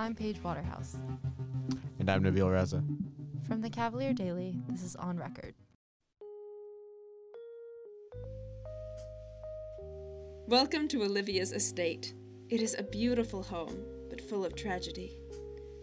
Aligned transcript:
I'm 0.00 0.14
Paige 0.14 0.42
Waterhouse. 0.42 0.96
And 1.98 2.08
I'm 2.08 2.24
Nabil 2.24 2.50
Reza. 2.50 2.82
From 3.46 3.60
the 3.60 3.68
Cavalier 3.68 4.14
Daily, 4.14 4.58
this 4.66 4.82
is 4.82 4.96
On 4.96 5.18
Record. 5.18 5.52
Welcome 10.46 10.88
to 10.88 11.02
Olivia's 11.02 11.52
estate. 11.52 12.14
It 12.48 12.62
is 12.62 12.74
a 12.78 12.82
beautiful 12.82 13.42
home, 13.42 13.78
but 14.08 14.26
full 14.26 14.42
of 14.42 14.54
tragedy. 14.54 15.18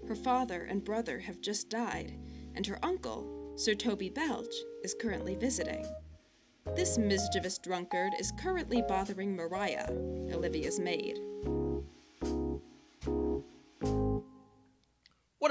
Her 0.08 0.16
father 0.16 0.64
and 0.64 0.84
brother 0.84 1.20
have 1.20 1.40
just 1.40 1.70
died, 1.70 2.18
and 2.56 2.66
her 2.66 2.80
uncle, 2.82 3.54
Sir 3.56 3.76
Toby 3.76 4.10
Belch, 4.10 4.56
is 4.84 4.96
currently 5.00 5.36
visiting. 5.36 5.86
This 6.76 6.98
mischievous 6.98 7.60
drunkard 7.60 8.14
is 8.20 8.34
currently 8.42 8.82
bothering 8.82 9.36
Mariah, 9.36 9.92
Olivia's 10.34 10.80
maid. 10.80 11.20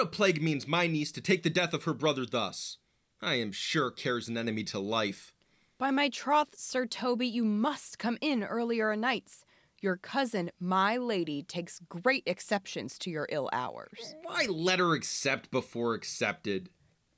Plague 0.07 0.43
means 0.43 0.67
my 0.67 0.87
niece 0.87 1.13
to 1.13 1.21
take 1.21 1.43
the 1.43 1.51
death 1.51 1.75
of 1.75 1.85
her 1.85 1.95
brother 1.95 2.25
thus? 2.27 2.79
I 3.21 3.35
am 3.35 3.53
sure 3.53 3.91
cares 3.91 4.29
an 4.29 4.37
enemy 4.37 4.65
to 4.65 4.79
life. 4.79 5.33
By 5.79 5.91
my 5.91 6.09
troth, 6.09 6.59
Sir 6.59 6.87
Toby, 6.87 7.27
you 7.27 7.45
must 7.45 7.99
come 7.99 8.19
in 8.21 8.43
earlier 8.43 8.93
o' 8.93 8.95
nights. 8.95 9.45
Your 9.83 9.97
cousin, 9.97 10.51
my 10.59 10.97
lady, 10.97 11.43
takes 11.43 11.81
great 11.89 12.23
exceptions 12.27 12.99
to 13.01 13.11
your 13.11 13.29
ill 13.31 13.51
hours. 13.53 14.15
Why 14.23 14.47
let 14.49 14.79
her 14.79 14.95
accept 14.95 15.51
before 15.51 15.95
accepted? 15.95 16.71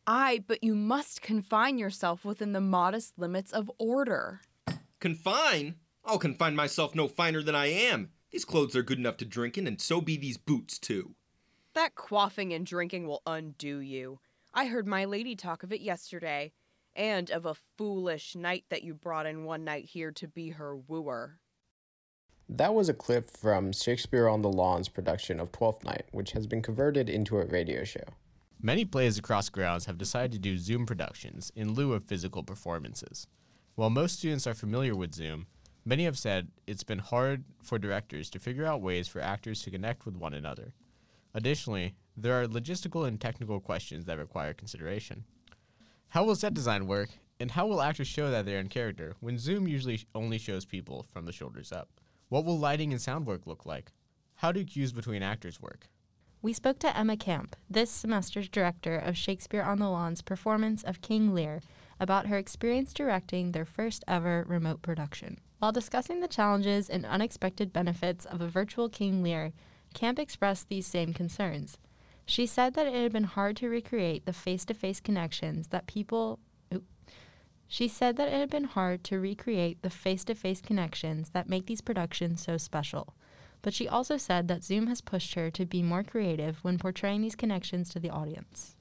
Aye, 0.07 0.43
but 0.47 0.65
you 0.65 0.75
must 0.75 1.23
confine 1.23 1.79
yourself 1.79 2.25
within 2.25 2.53
the 2.53 2.61
modest 2.61 3.19
limits 3.19 3.53
of 3.53 3.71
order. 3.79 4.41
Confine? 5.01 5.77
I'll 6.05 6.19
confine 6.19 6.57
myself 6.57 6.95
no 6.95 7.07
finer 7.07 7.43
than 7.43 7.55
I 7.55 7.67
am. 7.67 8.11
These 8.31 8.45
clothes 8.45 8.75
are 8.75 8.83
good 8.83 8.99
enough 8.99 9.19
to 9.19 9.25
drink 9.25 9.57
in, 9.57 9.67
and 9.67 9.81
so 9.81 10.01
be 10.01 10.17
these 10.17 10.37
boots, 10.37 10.79
too. 10.79 11.15
That 11.79 11.95
quaffing 11.95 12.53
and 12.53 12.67
drinking 12.67 13.07
will 13.07 13.23
undo 13.25 13.79
you. 13.79 14.19
I 14.53 14.67
heard 14.67 14.89
my 14.89 15.05
lady 15.05 15.37
talk 15.37 15.63
of 15.63 15.73
it 15.73 15.81
yesterday, 15.81 16.51
and 16.97 17.31
of 17.31 17.47
a 17.47 17.55
foolish 17.55 18.35
knight 18.35 18.65
that 18.69 18.83
you 18.83 18.95
brought 18.95 19.27
in 19.27 19.45
one 19.45 19.63
night 19.63 19.85
here 19.85 20.11
to 20.11 20.27
be 20.27 20.49
her 20.49 20.75
wooer. 20.75 21.39
That 22.49 22.75
was 22.75 22.89
a 22.89 22.95
clip 22.95 23.31
from 23.31 23.71
Shakespeare 23.71 24.27
on 24.27 24.43
the 24.43 24.49
Lawn's 24.49 24.89
production 24.89 25.39
of 25.39 25.53
Twelfth 25.53 25.85
Night, 25.85 26.07
which 26.11 26.33
has 26.33 26.49
been 26.49 26.63
converted 26.63 27.09
into 27.09 27.39
a 27.39 27.47
radio 27.47 27.85
show. 27.85 28.03
Many 28.61 28.85
plays 28.85 29.17
across 29.17 29.49
grounds 29.49 29.87
have 29.87 29.99
decided 29.99 30.33
to 30.33 30.39
do 30.41 30.59
Zoom 30.59 30.85
productions 30.85 31.53
in 31.55 31.75
lieu 31.75 31.93
of 31.93 32.07
physical 32.07 32.43
performances. 32.43 33.29
While 33.77 33.91
most 33.91 34.19
students 34.19 34.49
are 34.49 34.55
familiar 34.55 34.97
with 34.97 35.15
Zoom, 35.15 35.47
many 35.85 36.07
have 36.07 36.19
said 36.19 36.49
it's 36.67 36.83
been 36.83 36.99
hard 36.99 37.45
for 37.63 37.79
directors 37.79 38.31
to 38.31 38.41
figure 38.41 38.67
out 38.67 38.83
ways 38.83 39.07
for 39.07 39.21
actors 39.21 39.63
to 39.63 39.71
connect 39.71 40.07
with 40.07 40.17
one 40.17 40.35
another. 40.35 40.73
Additionally, 41.35 41.95
there 42.17 42.41
are 42.41 42.47
logistical 42.47 43.07
and 43.07 43.21
technical 43.21 43.61
questions 43.61 44.05
that 44.07 44.19
require 44.19 44.53
consideration. 44.55 45.25
How 46.09 46.25
will 46.25 46.35
set 46.35 46.55
design 46.55 46.87
work, 46.87 47.11
and 47.39 47.51
how 47.51 47.67
will 47.67 47.83
actors 47.83 48.09
show 48.09 48.31
that 48.31 48.47
they're 48.47 48.59
in 48.59 48.69
character 48.69 49.15
when 49.21 49.39
Zoom 49.39 49.69
usually 49.69 50.05
only 50.15 50.39
shows 50.39 50.65
people 50.65 51.07
from 51.13 51.27
the 51.27 51.33
shoulders 51.33 51.71
up? 51.71 51.89
What 52.29 52.45
will 52.45 52.59
lighting 52.59 52.93
and 52.93 53.01
sound 53.01 53.27
work 53.27 53.47
look 53.47 53.67
like? 53.67 53.93
How 54.37 54.53
do 54.53 54.65
cues 54.65 54.93
between 54.93 55.23
actors 55.23 55.61
work? 55.61 55.89
We 56.41 56.53
spoke 56.53 56.79
to 56.81 56.97
Emma 56.97 57.17
Camp, 57.17 57.57
this 57.69 57.91
semester's 57.91 58.49
director 58.49 58.97
of 58.97 59.17
Shakespeare 59.17 59.63
on 59.63 59.81
the 59.81 59.89
Lawn's 59.89 60.23
performance 60.23 60.85
of 60.85 61.01
King 61.01 61.35
Lear, 61.35 61.61
about 61.99 62.29
her 62.29 62.39
experience 62.39 62.93
directing 62.93 63.51
their 63.51 63.65
first 63.65 64.05
ever 64.07 64.45
remote 64.47 64.81
production. 64.81 65.39
While 65.59 65.73
discussing 65.73 66.21
the 66.21 66.29
challenges 66.29 66.89
and 66.89 67.05
unexpected 67.05 67.73
benefits 67.73 68.25
of 68.25 68.41
a 68.41 68.47
virtual 68.47 68.89
King 68.89 69.23
Lear, 69.23 69.53
Camp 69.95 70.19
expressed 70.19 70.69
these 70.69 70.87
same 70.87 71.13
concerns. 71.13 71.79
She 72.27 72.47
said 72.47 72.75
that 72.75 72.87
it 72.87 72.95
had 72.95 73.13
been 73.13 73.25
hard 73.25 73.57
to 73.57 73.69
recreate 73.69 74.27
the 74.27 74.33
face 74.33 74.65
to 74.67 74.75
face 74.75 75.01
connections 75.01 75.69
that 75.69 75.87
people. 75.87 76.39
She 77.67 77.89
said 77.89 78.17
that 78.17 78.29
it 78.29 78.35
had 78.35 78.51
been 78.51 78.65
hard 78.65 79.03
to 79.05 79.19
recreate 79.19 79.83
the 79.83 79.91
face 79.91 80.25
to 80.25 80.35
face 80.35 80.61
connections 80.61 81.31
that 81.31 81.49
make 81.49 81.67
these 81.67 81.81
productions 81.81 82.43
so 82.43 82.57
special. 82.57 83.15
But 83.61 83.75
she 83.75 83.89
also 83.89 84.17
said 84.17 84.47
that 84.49 84.63
Zoom 84.63 84.87
has 84.87 85.01
pushed 85.01 85.35
her 85.35 85.51
to 85.51 85.67
be 85.67 85.83
more 85.83 86.03
creative 86.03 86.59
when 86.63 86.79
portraying 86.79 87.23
these 87.23 87.35
connections 87.35 87.89
to 87.91 87.99
the 87.99 88.11
audience. 88.11 88.77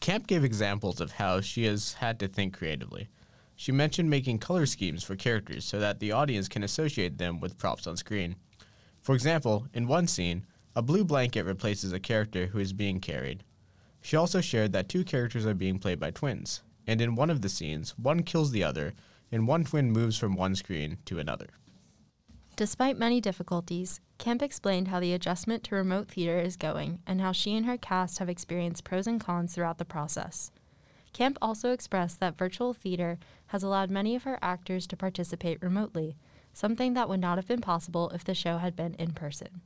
Camp 0.00 0.26
gave 0.26 0.42
examples 0.42 1.00
of 1.00 1.12
how 1.12 1.40
she 1.40 1.64
has 1.64 1.94
had 1.94 2.18
to 2.20 2.28
think 2.28 2.56
creatively. 2.56 3.08
She 3.54 3.70
mentioned 3.70 4.10
making 4.10 4.38
color 4.38 4.66
schemes 4.66 5.04
for 5.04 5.14
characters 5.14 5.64
so 5.64 5.78
that 5.78 6.00
the 6.00 6.10
audience 6.10 6.48
can 6.48 6.64
associate 6.64 7.18
them 7.18 7.38
with 7.38 7.58
props 7.58 7.86
on 7.86 7.96
screen. 7.96 8.36
For 9.02 9.14
example, 9.14 9.66
in 9.74 9.88
one 9.88 10.06
scene, 10.06 10.46
a 10.76 10.80
blue 10.80 11.04
blanket 11.04 11.42
replaces 11.42 11.92
a 11.92 12.00
character 12.00 12.46
who 12.46 12.60
is 12.60 12.72
being 12.72 13.00
carried. 13.00 13.42
She 14.00 14.16
also 14.16 14.40
shared 14.40 14.72
that 14.72 14.88
two 14.88 15.04
characters 15.04 15.44
are 15.44 15.54
being 15.54 15.78
played 15.78 15.98
by 15.98 16.12
twins, 16.12 16.62
and 16.86 17.00
in 17.00 17.16
one 17.16 17.28
of 17.28 17.42
the 17.42 17.48
scenes, 17.48 17.98
one 17.98 18.22
kills 18.22 18.52
the 18.52 18.64
other, 18.64 18.94
and 19.32 19.48
one 19.48 19.64
twin 19.64 19.90
moves 19.90 20.16
from 20.16 20.36
one 20.36 20.54
screen 20.54 20.98
to 21.06 21.18
another. 21.18 21.48
Despite 22.54 22.96
many 22.96 23.20
difficulties, 23.20 24.00
Camp 24.18 24.40
explained 24.40 24.88
how 24.88 25.00
the 25.00 25.14
adjustment 25.14 25.64
to 25.64 25.74
remote 25.74 26.08
theater 26.08 26.38
is 26.38 26.56
going 26.56 27.00
and 27.06 27.20
how 27.20 27.32
she 27.32 27.56
and 27.56 27.66
her 27.66 27.76
cast 27.76 28.18
have 28.18 28.28
experienced 28.28 28.84
pros 28.84 29.08
and 29.08 29.20
cons 29.20 29.54
throughout 29.54 29.78
the 29.78 29.84
process. 29.84 30.52
Camp 31.12 31.38
also 31.42 31.72
expressed 31.72 32.20
that 32.20 32.38
virtual 32.38 32.72
theater 32.72 33.18
has 33.48 33.64
allowed 33.64 33.90
many 33.90 34.14
of 34.14 34.22
her 34.22 34.38
actors 34.40 34.86
to 34.86 34.96
participate 34.96 35.60
remotely, 35.60 36.16
something 36.52 36.94
that 36.94 37.08
would 37.08 37.20
not 37.20 37.38
have 37.38 37.46
been 37.46 37.60
possible 37.60 38.10
if 38.10 38.24
the 38.24 38.34
show 38.34 38.58
had 38.58 38.76
been 38.76 38.94
in 38.94 39.12
person. 39.12 39.60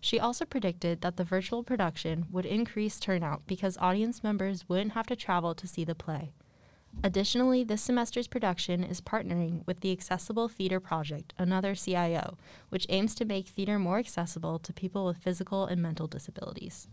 She 0.00 0.20
also 0.20 0.44
predicted 0.44 1.00
that 1.00 1.16
the 1.16 1.24
virtual 1.24 1.62
production 1.62 2.26
would 2.30 2.46
increase 2.46 3.00
turnout 3.00 3.46
because 3.46 3.76
audience 3.78 4.22
members 4.22 4.68
wouldn't 4.68 4.92
have 4.92 5.06
to 5.08 5.16
travel 5.16 5.54
to 5.54 5.66
see 5.66 5.84
the 5.84 5.94
play. 5.94 6.32
Additionally, 7.04 7.64
this 7.64 7.82
semester's 7.82 8.26
production 8.26 8.82
is 8.82 9.00
partnering 9.00 9.66
with 9.66 9.80
the 9.80 9.92
Accessible 9.92 10.48
Theater 10.48 10.80
Project, 10.80 11.34
another 11.38 11.74
CIO, 11.74 12.38
which 12.70 12.86
aims 12.88 13.14
to 13.16 13.24
make 13.24 13.46
theater 13.46 13.78
more 13.78 13.98
accessible 13.98 14.58
to 14.58 14.72
people 14.72 15.04
with 15.04 15.18
physical 15.18 15.66
and 15.66 15.82
mental 15.82 16.06
disabilities. 16.06 16.88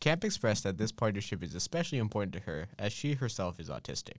Camp 0.00 0.24
expressed 0.24 0.64
that 0.64 0.78
this 0.78 0.90
partnership 0.90 1.42
is 1.42 1.54
especially 1.54 1.98
important 1.98 2.32
to 2.34 2.40
her 2.40 2.68
as 2.78 2.92
she 2.92 3.14
herself 3.14 3.60
is 3.60 3.68
autistic. 3.68 4.18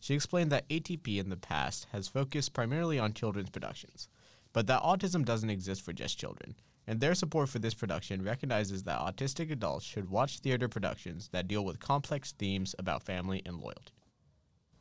She 0.00 0.14
explained 0.14 0.52
that 0.52 0.68
ATP 0.68 1.18
in 1.18 1.28
the 1.28 1.36
past 1.36 1.86
has 1.92 2.08
focused 2.08 2.52
primarily 2.52 2.98
on 2.98 3.14
children's 3.14 3.50
productions, 3.50 4.08
but 4.52 4.66
that 4.66 4.82
autism 4.82 5.24
doesn't 5.24 5.50
exist 5.50 5.82
for 5.82 5.92
just 5.92 6.18
children, 6.18 6.54
and 6.86 7.00
their 7.00 7.14
support 7.14 7.48
for 7.48 7.58
this 7.58 7.74
production 7.74 8.22
recognizes 8.22 8.84
that 8.84 9.00
autistic 9.00 9.50
adults 9.50 9.84
should 9.84 10.08
watch 10.08 10.38
theater 10.38 10.68
productions 10.68 11.28
that 11.32 11.48
deal 11.48 11.64
with 11.64 11.80
complex 11.80 12.32
themes 12.32 12.74
about 12.78 13.02
family 13.02 13.42
and 13.44 13.56
loyalty. 13.56 13.92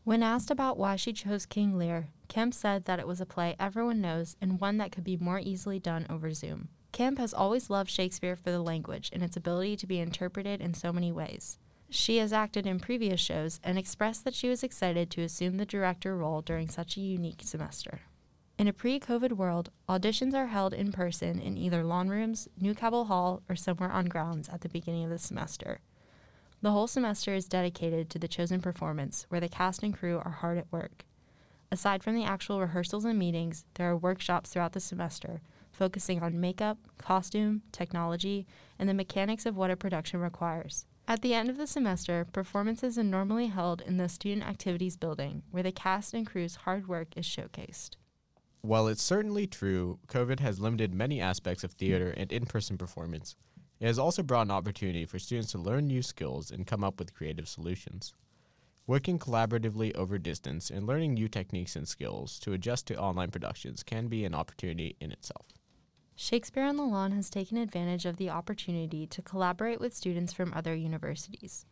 When 0.03 0.23
asked 0.23 0.49
about 0.49 0.77
why 0.77 0.95
she 0.95 1.11
chose 1.11 1.45
King 1.45 1.77
Lear, 1.77 2.07
Camp 2.29 2.53
said 2.53 2.85
that 2.85 2.99
it 2.99 3.07
was 3.07 3.19
a 3.19 3.25
play 3.25 3.57
everyone 3.59 3.99
knows 3.99 4.37
and 4.39 4.61
one 4.61 4.77
that 4.77 4.93
could 4.93 5.03
be 5.03 5.17
more 5.17 5.39
easily 5.39 5.79
done 5.79 6.05
over 6.09 6.31
Zoom. 6.31 6.69
Camp 6.93 7.17
has 7.17 7.33
always 7.33 7.69
loved 7.69 7.89
Shakespeare 7.89 8.37
for 8.37 8.49
the 8.49 8.61
language 8.61 9.09
and 9.11 9.21
its 9.21 9.35
ability 9.35 9.75
to 9.75 9.85
be 9.85 9.99
interpreted 9.99 10.61
in 10.61 10.73
so 10.73 10.93
many 10.93 11.11
ways. 11.11 11.57
She 11.89 12.17
has 12.17 12.33
acted 12.33 12.67
in 12.67 12.79
previous 12.79 13.19
shows 13.19 13.59
and 13.63 13.77
expressed 13.77 14.25
that 14.25 14.35
she 14.35 14.49
was 14.49 14.63
excited 14.63 15.09
to 15.11 15.21
assume 15.21 15.57
the 15.57 15.65
director 15.65 16.17
role 16.17 16.41
during 16.41 16.67
such 16.67 16.97
a 16.97 17.01
unique 17.01 17.41
semester. 17.43 18.01
In 18.57 18.67
a 18.67 18.73
pre 18.73 18.99
COVID 18.99 19.33
world, 19.33 19.69
auditions 19.87 20.33
are 20.33 20.47
held 20.47 20.73
in 20.73 20.91
person 20.91 21.39
in 21.39 21.57
either 21.57 21.83
lawn 21.83 22.09
rooms, 22.09 22.49
New 22.59 22.73
Cabell 22.73 23.05
Hall, 23.05 23.41
or 23.47 23.55
somewhere 23.55 23.91
on 23.91 24.05
grounds 24.05 24.49
at 24.49 24.61
the 24.61 24.69
beginning 24.69 25.05
of 25.05 25.11
the 25.11 25.19
semester. 25.19 25.79
The 26.61 26.71
whole 26.71 26.87
semester 26.87 27.33
is 27.35 27.47
dedicated 27.47 28.09
to 28.09 28.19
the 28.19 28.27
chosen 28.27 28.61
performance, 28.61 29.25
where 29.29 29.39
the 29.39 29.47
cast 29.47 29.83
and 29.83 29.93
crew 29.95 30.17
are 30.17 30.31
hard 30.31 30.57
at 30.57 30.71
work. 30.71 31.05
Aside 31.71 32.03
from 32.03 32.15
the 32.15 32.23
actual 32.23 32.59
rehearsals 32.59 33.05
and 33.05 33.19
meetings, 33.19 33.65
there 33.75 33.89
are 33.89 33.97
workshops 33.97 34.49
throughout 34.49 34.73
the 34.73 34.79
semester 34.79 35.41
focusing 35.71 36.23
on 36.23 36.39
makeup, 36.39 36.79
costume, 36.97 37.61
technology, 37.71 38.47
and 38.79 38.89
the 38.89 38.93
mechanics 38.93 39.45
of 39.45 39.55
what 39.55 39.69
a 39.69 39.75
production 39.75 40.19
requires. 40.19 40.87
At 41.09 41.21
the 41.21 41.33
end 41.33 41.49
of 41.49 41.55
the 41.55 41.67
semester, 41.67 42.27
performances 42.33 42.97
are 42.97 43.03
normally 43.03 43.47
held 43.47 43.79
in 43.79 43.95
the 43.95 44.09
Student 44.09 44.45
Activities 44.45 44.97
Building, 44.97 45.41
where 45.51 45.63
the 45.63 45.71
cast 45.71 46.13
and 46.13 46.27
crew's 46.27 46.57
hard 46.57 46.89
work 46.89 47.15
is 47.15 47.25
showcased. 47.25 47.91
While 48.59 48.89
it's 48.89 49.01
certainly 49.01 49.47
true 49.47 49.99
COVID 50.09 50.41
has 50.41 50.59
limited 50.59 50.93
many 50.93 51.21
aspects 51.21 51.63
of 51.63 51.71
theater 51.71 52.13
and 52.17 52.29
in 52.29 52.45
person 52.45 52.77
performance, 52.77 53.37
it 53.79 53.85
has 53.85 53.97
also 53.97 54.21
brought 54.21 54.47
an 54.47 54.51
opportunity 54.51 55.05
for 55.05 55.17
students 55.17 55.53
to 55.53 55.59
learn 55.59 55.87
new 55.87 56.01
skills 56.01 56.51
and 56.51 56.67
come 56.67 56.83
up 56.83 56.99
with 56.99 57.13
creative 57.13 57.47
solutions. 57.47 58.13
Working 58.85 59.17
collaboratively 59.17 59.95
over 59.95 60.17
distance 60.17 60.69
and 60.69 60.85
learning 60.85 61.13
new 61.13 61.29
techniques 61.29 61.77
and 61.77 61.87
skills 61.87 62.37
to 62.39 62.51
adjust 62.51 62.85
to 62.87 62.99
online 62.99 63.31
productions 63.31 63.81
can 63.81 64.07
be 64.07 64.25
an 64.25 64.35
opportunity 64.35 64.97
in 64.99 65.13
itself. 65.13 65.45
Shakespeare 66.19 66.63
on 66.63 66.77
the 66.77 66.83
Lawn 66.83 67.11
has 67.11 67.29
taken 67.29 67.57
advantage 67.57 68.03
of 68.07 68.17
the 68.17 68.31
opportunity 68.31 69.05
to 69.05 69.21
collaborate 69.21 69.79
with 69.79 69.95
students 69.95 70.33
from 70.33 70.51
other 70.51 70.73
universities. 70.73 71.63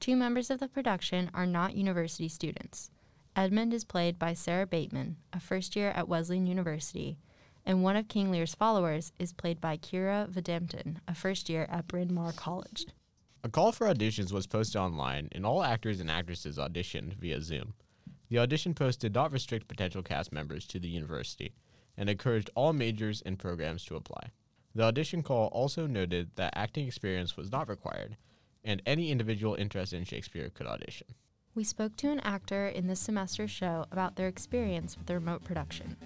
Two 0.00 0.16
members 0.16 0.48
of 0.48 0.58
the 0.58 0.68
production 0.68 1.30
are 1.34 1.44
not 1.44 1.76
university 1.76 2.26
students. 2.26 2.90
Edmund 3.36 3.74
is 3.74 3.84
played 3.84 4.18
by 4.18 4.32
Sarah 4.32 4.66
Bateman, 4.66 5.18
a 5.34 5.38
first 5.38 5.76
year 5.76 5.90
at 5.90 6.08
Wesleyan 6.08 6.46
University, 6.46 7.18
and 7.66 7.82
one 7.82 7.94
of 7.94 8.08
King 8.08 8.30
Lear's 8.30 8.54
followers 8.54 9.12
is 9.18 9.34
played 9.34 9.60
by 9.60 9.76
Kira 9.76 10.26
Vidampton, 10.30 10.96
a 11.06 11.14
first 11.14 11.50
year 11.50 11.66
at 11.68 11.86
Bryn 11.86 12.14
Mawr 12.14 12.32
College. 12.32 12.86
A 13.44 13.50
call 13.50 13.70
for 13.70 13.86
auditions 13.86 14.32
was 14.32 14.46
posted 14.46 14.80
online, 14.80 15.28
and 15.32 15.44
all 15.44 15.62
actors 15.62 16.00
and 16.00 16.10
actresses 16.10 16.56
auditioned 16.56 17.16
via 17.18 17.42
Zoom. 17.42 17.74
The 18.30 18.38
audition 18.38 18.72
post 18.72 19.00
did 19.00 19.12
not 19.12 19.30
restrict 19.30 19.68
potential 19.68 20.02
cast 20.02 20.32
members 20.32 20.66
to 20.68 20.78
the 20.78 20.88
university 20.88 21.52
and 22.00 22.08
encouraged 22.08 22.48
all 22.54 22.72
majors 22.72 23.22
and 23.26 23.38
programs 23.38 23.84
to 23.84 23.94
apply. 23.94 24.30
The 24.74 24.84
audition 24.84 25.22
call 25.22 25.48
also 25.48 25.86
noted 25.86 26.30
that 26.36 26.54
acting 26.56 26.86
experience 26.86 27.36
was 27.36 27.52
not 27.52 27.68
required, 27.68 28.16
and 28.64 28.80
any 28.86 29.10
individual 29.10 29.54
interested 29.54 29.98
in 29.98 30.04
Shakespeare 30.04 30.48
could 30.48 30.66
audition. 30.66 31.08
We 31.54 31.62
spoke 31.62 31.96
to 31.96 32.10
an 32.10 32.20
actor 32.20 32.68
in 32.68 32.86
this 32.86 33.00
semester's 33.00 33.50
show 33.50 33.84
about 33.92 34.16
their 34.16 34.28
experience 34.28 34.96
with 34.96 35.06
the 35.06 35.14
remote 35.14 35.44
production. 35.44 35.96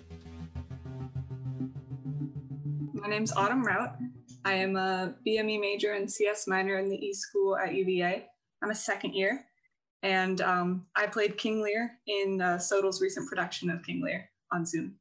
My 2.93 3.09
name's 3.09 3.33
Autumn 3.33 3.63
Rout. 3.63 3.97
I 4.45 4.55
am 4.55 4.75
a 4.77 5.15
BME 5.25 5.61
major 5.61 5.93
and 5.93 6.11
CS 6.11 6.49
minor 6.49 6.79
in 6.79 6.89
the 6.89 6.97
E 6.97 7.15
School 7.15 7.57
at 7.57 7.73
UVA. 7.73 8.27
I'm 8.63 8.71
a 8.71 8.75
second 8.75 9.15
year, 9.15 9.45
and 10.03 10.41
um, 10.41 10.87
I 10.97 11.07
played 11.07 11.39
King 11.39 11.63
Lear 11.63 11.93
in 12.09 12.41
uh, 12.41 12.59
Sodal's 12.59 13.01
recent 13.01 13.29
production 13.29 13.71
of 13.71 13.85
King 13.85 14.03
Lear 14.03 14.29
on 14.51 14.67
Zoom. 14.67 14.97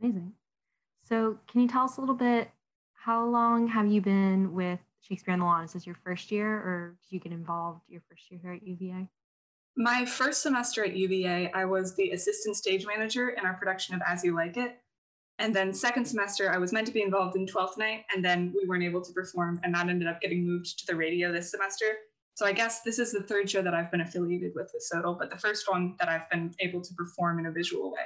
Amazing. 0.00 0.32
So, 1.04 1.38
can 1.50 1.60
you 1.60 1.68
tell 1.68 1.84
us 1.84 1.96
a 1.96 2.00
little 2.00 2.14
bit? 2.14 2.50
How 2.94 3.24
long 3.24 3.68
have 3.68 3.86
you 3.86 4.00
been 4.00 4.52
with 4.52 4.80
Shakespeare 5.00 5.32
on 5.32 5.40
the 5.40 5.46
Lawn? 5.46 5.64
Is 5.64 5.72
this 5.72 5.86
your 5.86 5.96
first 6.04 6.30
year, 6.30 6.52
or 6.52 6.96
did 7.02 7.14
you 7.14 7.20
get 7.20 7.32
involved 7.32 7.82
your 7.88 8.02
first 8.08 8.30
year 8.30 8.40
here 8.42 8.52
at 8.52 8.62
UVA? 8.62 9.08
My 9.76 10.04
first 10.04 10.42
semester 10.42 10.84
at 10.84 10.94
UVA, 10.96 11.52
I 11.52 11.64
was 11.64 11.94
the 11.94 12.10
assistant 12.10 12.56
stage 12.56 12.84
manager 12.84 13.30
in 13.30 13.46
our 13.46 13.54
production 13.54 13.94
of 13.94 14.02
As 14.06 14.24
You 14.24 14.34
Like 14.34 14.56
It. 14.56 14.80
And 15.38 15.54
then 15.54 15.72
second 15.72 16.04
semester, 16.04 16.50
I 16.50 16.58
was 16.58 16.72
meant 16.72 16.88
to 16.88 16.92
be 16.92 17.02
involved 17.02 17.36
in 17.36 17.46
12th 17.46 17.78
night, 17.78 18.04
and 18.12 18.24
then 18.24 18.52
we 18.60 18.68
weren't 18.68 18.82
able 18.82 19.00
to 19.00 19.12
perform, 19.12 19.60
and 19.62 19.72
that 19.74 19.88
ended 19.88 20.08
up 20.08 20.20
getting 20.20 20.44
moved 20.44 20.78
to 20.80 20.86
the 20.86 20.96
radio 20.96 21.32
this 21.32 21.52
semester. 21.52 21.86
So 22.34 22.44
I 22.44 22.52
guess 22.52 22.82
this 22.82 22.98
is 22.98 23.12
the 23.12 23.22
third 23.22 23.48
show 23.48 23.62
that 23.62 23.74
I've 23.74 23.90
been 23.90 24.00
affiliated 24.00 24.52
with 24.54 24.70
with 24.74 24.84
Sodal, 24.92 25.16
but 25.18 25.30
the 25.30 25.38
first 25.38 25.70
one 25.70 25.94
that 26.00 26.08
I've 26.08 26.28
been 26.28 26.52
able 26.60 26.80
to 26.80 26.94
perform 26.94 27.38
in 27.38 27.46
a 27.46 27.52
visual 27.52 27.92
way. 27.92 28.02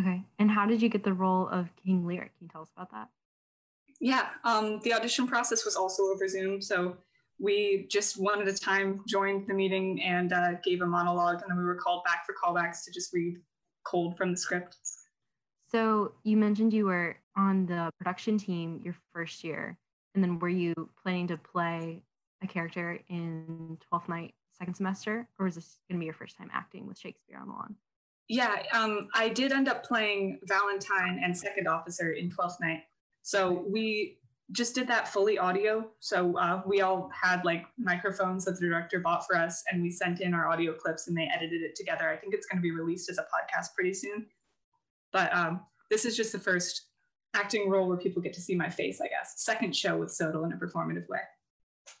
Okay. 0.00 0.22
And 0.38 0.50
how 0.50 0.66
did 0.66 0.82
you 0.82 0.88
get 0.88 1.04
the 1.04 1.12
role 1.12 1.48
of 1.48 1.68
King 1.82 2.06
Lear? 2.06 2.22
Can 2.22 2.42
you 2.42 2.48
tell 2.48 2.62
us 2.62 2.70
about 2.76 2.90
that? 2.92 3.08
Yeah, 4.00 4.28
um, 4.44 4.80
the 4.84 4.92
audition 4.92 5.26
process 5.26 5.64
was 5.64 5.74
also 5.74 6.04
over 6.04 6.28
Zoom. 6.28 6.60
So 6.60 6.98
we 7.38 7.86
just 7.90 8.20
one 8.20 8.40
at 8.40 8.48
a 8.48 8.52
time 8.52 9.02
joined 9.06 9.46
the 9.46 9.54
meeting 9.54 10.02
and 10.02 10.32
uh, 10.32 10.54
gave 10.64 10.82
a 10.82 10.86
monologue, 10.86 11.42
and 11.42 11.50
then 11.50 11.56
we 11.58 11.64
were 11.64 11.76
called 11.76 12.04
back 12.04 12.24
for 12.26 12.34
callbacks 12.34 12.84
to 12.84 12.90
just 12.90 13.12
read 13.12 13.38
cold 13.84 14.16
from 14.16 14.30
the 14.30 14.36
script. 14.36 14.76
So 15.70 16.12
you 16.24 16.36
mentioned 16.36 16.72
you 16.72 16.86
were 16.86 17.16
on 17.36 17.66
the 17.66 17.90
production 17.98 18.38
team 18.38 18.80
your 18.84 18.94
first 19.12 19.44
year, 19.44 19.78
and 20.14 20.22
then 20.22 20.38
were 20.38 20.48
you 20.48 20.74
planning 21.02 21.28
to 21.28 21.36
play 21.36 22.02
a 22.42 22.46
character 22.46 23.00
in 23.08 23.78
Twelfth 23.88 24.08
Night 24.08 24.34
second 24.52 24.74
semester, 24.74 25.28
or 25.38 25.46
was 25.46 25.54
this 25.54 25.78
going 25.88 25.98
to 25.98 26.00
be 26.00 26.06
your 26.06 26.14
first 26.14 26.36
time 26.36 26.50
acting 26.52 26.86
with 26.86 26.98
Shakespeare 26.98 27.38
on 27.38 27.48
the 27.48 27.52
Lawn? 27.52 27.76
Yeah, 28.28 28.62
um, 28.72 29.08
I 29.14 29.28
did 29.28 29.52
end 29.52 29.68
up 29.68 29.84
playing 29.84 30.40
Valentine 30.44 31.20
and 31.22 31.36
Second 31.36 31.68
Officer 31.68 32.12
in 32.12 32.30
Twelfth 32.30 32.58
Night. 32.60 32.80
So 33.22 33.64
we 33.68 34.18
just 34.52 34.74
did 34.74 34.86
that 34.88 35.08
fully 35.08 35.38
audio. 35.38 35.90
So 36.00 36.36
uh, 36.38 36.62
we 36.66 36.80
all 36.80 37.10
had 37.20 37.44
like 37.44 37.66
microphones 37.78 38.44
that 38.44 38.58
the 38.60 38.66
director 38.66 39.00
bought 39.00 39.26
for 39.26 39.36
us, 39.36 39.62
and 39.70 39.82
we 39.82 39.90
sent 39.90 40.20
in 40.20 40.34
our 40.34 40.48
audio 40.48 40.72
clips, 40.72 41.08
and 41.08 41.16
they 41.16 41.28
edited 41.34 41.62
it 41.62 41.74
together. 41.76 42.08
I 42.08 42.16
think 42.16 42.34
it's 42.34 42.46
going 42.46 42.58
to 42.58 42.62
be 42.62 42.70
released 42.70 43.10
as 43.10 43.18
a 43.18 43.22
podcast 43.22 43.74
pretty 43.74 43.94
soon. 43.94 44.26
But 45.12 45.34
um, 45.34 45.60
this 45.90 46.04
is 46.04 46.16
just 46.16 46.32
the 46.32 46.38
first 46.38 46.86
acting 47.34 47.68
role 47.68 47.88
where 47.88 47.98
people 47.98 48.22
get 48.22 48.32
to 48.34 48.40
see 48.40 48.54
my 48.54 48.68
face, 48.68 49.00
I 49.00 49.08
guess. 49.08 49.34
Second 49.36 49.74
show 49.76 49.96
with 49.98 50.08
Sodal 50.08 50.44
in 50.44 50.52
a 50.52 50.56
performative 50.56 51.08
way. 51.08 51.20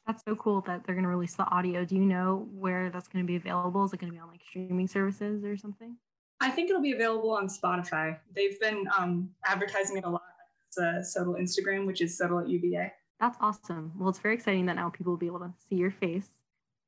That's 0.06 0.24
so 0.24 0.34
cool 0.36 0.60
that 0.62 0.84
they're 0.84 0.94
going 0.94 1.04
to 1.04 1.08
release 1.10 1.34
the 1.34 1.48
audio. 1.48 1.84
Do 1.84 1.94
you 1.94 2.04
know 2.04 2.48
where 2.52 2.90
that's 2.90 3.08
going 3.08 3.24
to 3.24 3.26
be 3.26 3.36
available? 3.36 3.84
Is 3.84 3.92
it 3.92 4.00
going 4.00 4.10
to 4.12 4.16
be 4.16 4.20
on 4.20 4.28
like 4.28 4.40
streaming 4.48 4.88
services 4.88 5.44
or 5.44 5.56
something? 5.56 5.96
I 6.40 6.50
think 6.50 6.68
it'll 6.70 6.82
be 6.82 6.92
available 6.92 7.30
on 7.30 7.48
Spotify. 7.48 8.18
They've 8.34 8.58
been 8.60 8.86
um, 8.96 9.30
advertising 9.46 9.96
it 9.96 10.04
a 10.04 10.10
lot. 10.10 10.22
It's 10.68 10.78
a 10.78 11.20
Sodal 11.20 11.40
Instagram, 11.40 11.86
which 11.86 12.00
is 12.00 12.18
Sodal 12.18 12.42
at 12.42 12.48
UVA. 12.48 12.92
That's 13.18 13.36
awesome. 13.40 13.92
Well, 13.96 14.10
it's 14.10 14.18
very 14.18 14.34
exciting 14.34 14.66
that 14.66 14.76
now 14.76 14.90
people 14.90 15.12
will 15.12 15.18
be 15.18 15.26
able 15.26 15.38
to 15.38 15.52
see 15.68 15.76
your 15.76 15.90
face. 15.90 16.28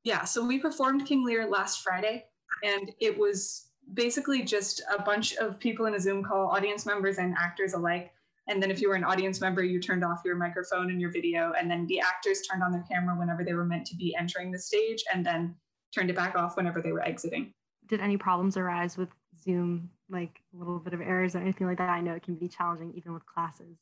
Yeah, 0.05 0.25
so 0.25 0.47
we 0.47 0.59
performed 0.59 1.07
King 1.07 1.25
Lear 1.25 1.49
last 1.49 1.83
Friday, 1.83 2.27
and 2.63 2.93
it 3.01 3.19
was 3.19 3.69
basically 3.95 4.43
just 4.43 4.83
a 4.97 5.03
bunch 5.03 5.35
of 5.37 5.59
people 5.59 5.87
in 5.87 5.95
a 5.95 6.01
Zoom 6.01 6.23
call, 6.23 6.49
audience 6.49 6.85
members 6.85 7.19
and 7.19 7.35
actors 7.39 7.73
alike. 7.73 8.13
And 8.49 8.63
then 8.63 8.71
if 8.71 8.81
you 8.81 8.89
were 8.89 8.95
an 8.95 9.05
audience 9.05 9.41
member, 9.41 9.63
you 9.63 9.81
turned 9.81 10.05
off 10.05 10.23
your 10.25 10.37
microphone 10.37 10.91
and 10.91 11.01
your 11.01 11.11
video, 11.11 11.53
and 11.59 11.71
then 11.71 11.87
the 11.87 12.01
actors 12.01 12.43
turned 12.43 12.63
on 12.63 12.73
their 12.73 12.85
camera 12.91 13.17
whenever 13.19 13.45
they 13.45 13.55
were 13.55 13.65
meant 13.65 13.87
to 13.87 13.97
be 13.97 14.15
entering 14.19 14.51
the 14.51 14.59
stage, 14.59 15.03
and 15.13 15.25
then 15.25 15.55
turned 15.95 16.11
it 16.11 16.17
back 16.17 16.37
off 16.37 16.57
whenever 16.57 16.83
they 16.83 16.93
were 16.93 17.03
exiting. 17.03 17.53
Did 17.87 18.01
any 18.01 18.19
problems 18.19 18.59
arise 18.59 18.99
with 18.99 19.09
Zoom, 19.43 19.91
like 20.09 20.41
a 20.55 20.59
little 20.59 20.79
bit 20.79 20.95
of 20.95 21.01
errors 21.01 21.35
or 21.35 21.39
anything 21.39 21.67
like 21.67 21.79
that? 21.79 21.89
I 21.89 22.01
know 22.01 22.15
it 22.15 22.23
can 22.23 22.35
be 22.35 22.49
challenging 22.49 22.93
even 22.95 23.13
with 23.13 23.27
classes. 23.27 23.77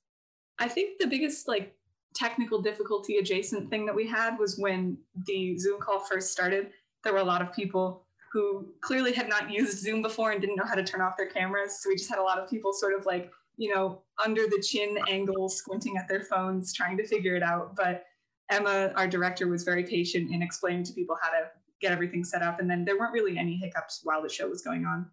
I 0.58 0.68
think 0.68 0.98
the 0.98 1.06
biggest 1.06 1.48
like 1.48 1.74
technical 2.14 2.62
difficulty 2.62 3.18
adjacent 3.18 3.68
thing 3.68 3.84
that 3.86 3.94
we 3.94 4.06
had 4.06 4.38
was 4.38 4.58
when 4.58 4.96
the 5.26 5.58
Zoom 5.58 5.80
call 5.80 6.00
first 6.00 6.32
started. 6.32 6.70
There 7.04 7.12
were 7.12 7.18
a 7.18 7.24
lot 7.24 7.42
of 7.42 7.52
people 7.52 8.06
who 8.32 8.66
clearly 8.80 9.12
had 9.12 9.28
not 9.28 9.50
used 9.50 9.78
Zoom 9.78 10.02
before 10.02 10.32
and 10.32 10.40
didn't 10.40 10.56
know 10.56 10.64
how 10.64 10.74
to 10.74 10.84
turn 10.84 11.00
off 11.00 11.16
their 11.16 11.28
cameras. 11.28 11.80
So 11.80 11.88
we 11.88 11.96
just 11.96 12.10
had 12.10 12.18
a 12.18 12.22
lot 12.22 12.38
of 12.38 12.50
people 12.50 12.72
sort 12.72 12.94
of 12.98 13.06
like, 13.06 13.30
you 13.56 13.74
know, 13.74 14.02
under 14.22 14.42
the 14.46 14.60
chin 14.60 14.98
angle, 15.08 15.48
squinting 15.48 15.96
at 15.96 16.08
their 16.08 16.22
phones, 16.22 16.72
trying 16.72 16.96
to 16.96 17.06
figure 17.06 17.36
it 17.36 17.42
out. 17.42 17.76
But 17.76 18.04
Emma, 18.50 18.92
our 18.96 19.06
director, 19.06 19.48
was 19.48 19.64
very 19.64 19.84
patient 19.84 20.30
in 20.30 20.42
explaining 20.42 20.84
to 20.84 20.92
people 20.92 21.16
how 21.20 21.30
to 21.30 21.48
get 21.80 21.92
everything 21.92 22.24
set 22.24 22.42
up. 22.42 22.60
And 22.60 22.68
then 22.68 22.84
there 22.84 22.98
weren't 22.98 23.12
really 23.12 23.38
any 23.38 23.56
hiccups 23.56 24.00
while 24.04 24.22
the 24.22 24.28
show 24.28 24.48
was 24.48 24.62
going 24.62 24.84
on. 24.84 25.06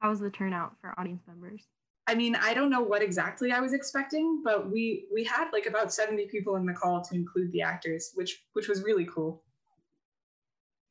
How 0.00 0.10
was 0.10 0.20
the 0.20 0.30
turnout 0.30 0.76
for 0.80 0.98
audience 0.98 1.22
members? 1.26 1.62
I 2.06 2.14
mean, 2.14 2.34
I 2.34 2.54
don't 2.54 2.70
know 2.70 2.80
what 2.80 3.02
exactly 3.02 3.52
I 3.52 3.60
was 3.60 3.72
expecting, 3.72 4.42
but 4.44 4.70
we 4.70 5.06
we 5.14 5.22
had 5.22 5.50
like 5.52 5.66
about 5.66 5.92
70 5.92 6.26
people 6.26 6.56
in 6.56 6.66
the 6.66 6.72
call 6.72 7.02
to 7.02 7.14
include 7.14 7.52
the 7.52 7.62
actors, 7.62 8.10
which 8.14 8.42
which 8.54 8.66
was 8.66 8.82
really 8.82 9.04
cool. 9.04 9.44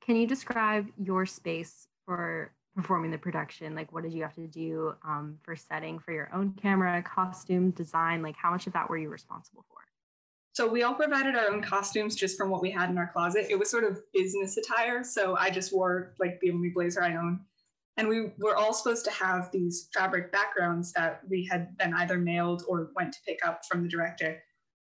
Can 0.05 0.15
you 0.15 0.25
describe 0.25 0.87
your 0.97 1.25
space 1.25 1.87
for 2.05 2.53
performing 2.75 3.11
the 3.11 3.17
production? 3.17 3.75
Like, 3.75 3.91
what 3.91 4.03
did 4.03 4.13
you 4.13 4.21
have 4.21 4.35
to 4.35 4.47
do 4.47 4.93
um, 5.03 5.37
for 5.43 5.55
setting 5.55 5.99
for 5.99 6.13
your 6.13 6.29
own 6.33 6.53
camera, 6.53 7.01
costume, 7.03 7.71
design? 7.71 8.21
Like, 8.21 8.35
how 8.37 8.51
much 8.51 8.67
of 8.67 8.73
that 8.73 8.89
were 8.89 8.97
you 8.97 9.09
responsible 9.09 9.65
for? 9.67 9.79
So 10.53 10.67
we 10.67 10.83
all 10.83 10.93
provided 10.93 11.35
our 11.35 11.49
own 11.49 11.61
costumes 11.61 12.15
just 12.15 12.37
from 12.37 12.49
what 12.49 12.61
we 12.61 12.71
had 12.71 12.89
in 12.89 12.97
our 12.97 13.11
closet. 13.11 13.47
It 13.49 13.59
was 13.59 13.69
sort 13.69 13.83
of 13.83 14.01
business 14.13 14.57
attire, 14.57 15.03
so 15.03 15.35
I 15.37 15.49
just 15.49 15.73
wore 15.73 16.15
like 16.19 16.39
the 16.39 16.51
only 16.51 16.69
blazer 16.69 17.03
I 17.03 17.15
own. 17.15 17.41
And 17.99 18.07
we 18.07 18.31
were 18.37 18.55
all 18.55 18.71
supposed 18.71 19.03
to 19.05 19.11
have 19.11 19.51
these 19.51 19.89
fabric 19.93 20.31
backgrounds 20.31 20.93
that 20.93 21.19
we 21.29 21.45
had 21.51 21.77
been 21.77 21.93
either 21.93 22.17
mailed 22.17 22.63
or 22.65 22.91
went 22.95 23.11
to 23.11 23.19
pick 23.27 23.45
up 23.45 23.63
from 23.69 23.83
the 23.83 23.89
director. 23.89 24.41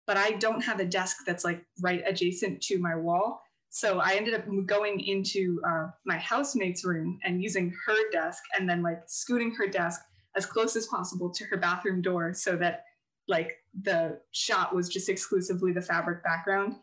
But 0.06 0.16
I 0.16 0.30
don't 0.30 0.64
have 0.64 0.80
a 0.80 0.86
desk 0.86 1.18
that's 1.26 1.44
like 1.44 1.62
right 1.82 2.02
adjacent 2.06 2.62
to 2.62 2.78
my 2.78 2.96
wall. 2.96 3.42
So 3.68 3.98
I 3.98 4.14
ended 4.14 4.32
up 4.32 4.46
going 4.64 5.00
into 5.00 5.60
uh, 5.68 5.88
my 6.06 6.16
housemate's 6.16 6.86
room 6.86 7.18
and 7.22 7.42
using 7.42 7.74
her 7.86 8.10
desk 8.12 8.42
and 8.58 8.66
then 8.66 8.82
like 8.82 9.02
scooting 9.06 9.54
her 9.56 9.66
desk 9.66 10.00
as 10.34 10.46
close 10.46 10.74
as 10.74 10.86
possible 10.86 11.28
to 11.34 11.44
her 11.44 11.58
bathroom 11.58 12.00
door 12.00 12.32
so 12.32 12.56
that 12.56 12.84
like 13.28 13.58
the 13.82 14.20
shot 14.30 14.74
was 14.74 14.88
just 14.88 15.10
exclusively 15.10 15.70
the 15.70 15.82
fabric 15.82 16.24
background. 16.24 16.76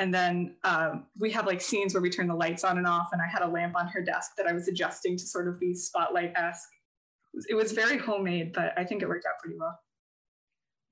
And 0.00 0.14
then 0.14 0.56
um, 0.64 1.04
we 1.18 1.30
have 1.32 1.46
like 1.46 1.60
scenes 1.60 1.92
where 1.92 2.00
we 2.00 2.08
turn 2.08 2.26
the 2.26 2.34
lights 2.34 2.64
on 2.64 2.78
and 2.78 2.86
off, 2.86 3.10
and 3.12 3.20
I 3.20 3.26
had 3.30 3.42
a 3.42 3.46
lamp 3.46 3.76
on 3.76 3.86
her 3.88 4.00
desk 4.00 4.30
that 4.38 4.46
I 4.46 4.52
was 4.54 4.66
adjusting 4.66 5.18
to 5.18 5.26
sort 5.26 5.46
of 5.46 5.60
be 5.60 5.74
spotlight 5.74 6.32
esque. 6.36 6.70
It 7.50 7.54
was 7.54 7.72
very 7.72 7.98
homemade, 7.98 8.54
but 8.54 8.72
I 8.78 8.84
think 8.84 9.02
it 9.02 9.08
worked 9.08 9.26
out 9.26 9.38
pretty 9.42 9.58
well. 9.58 9.78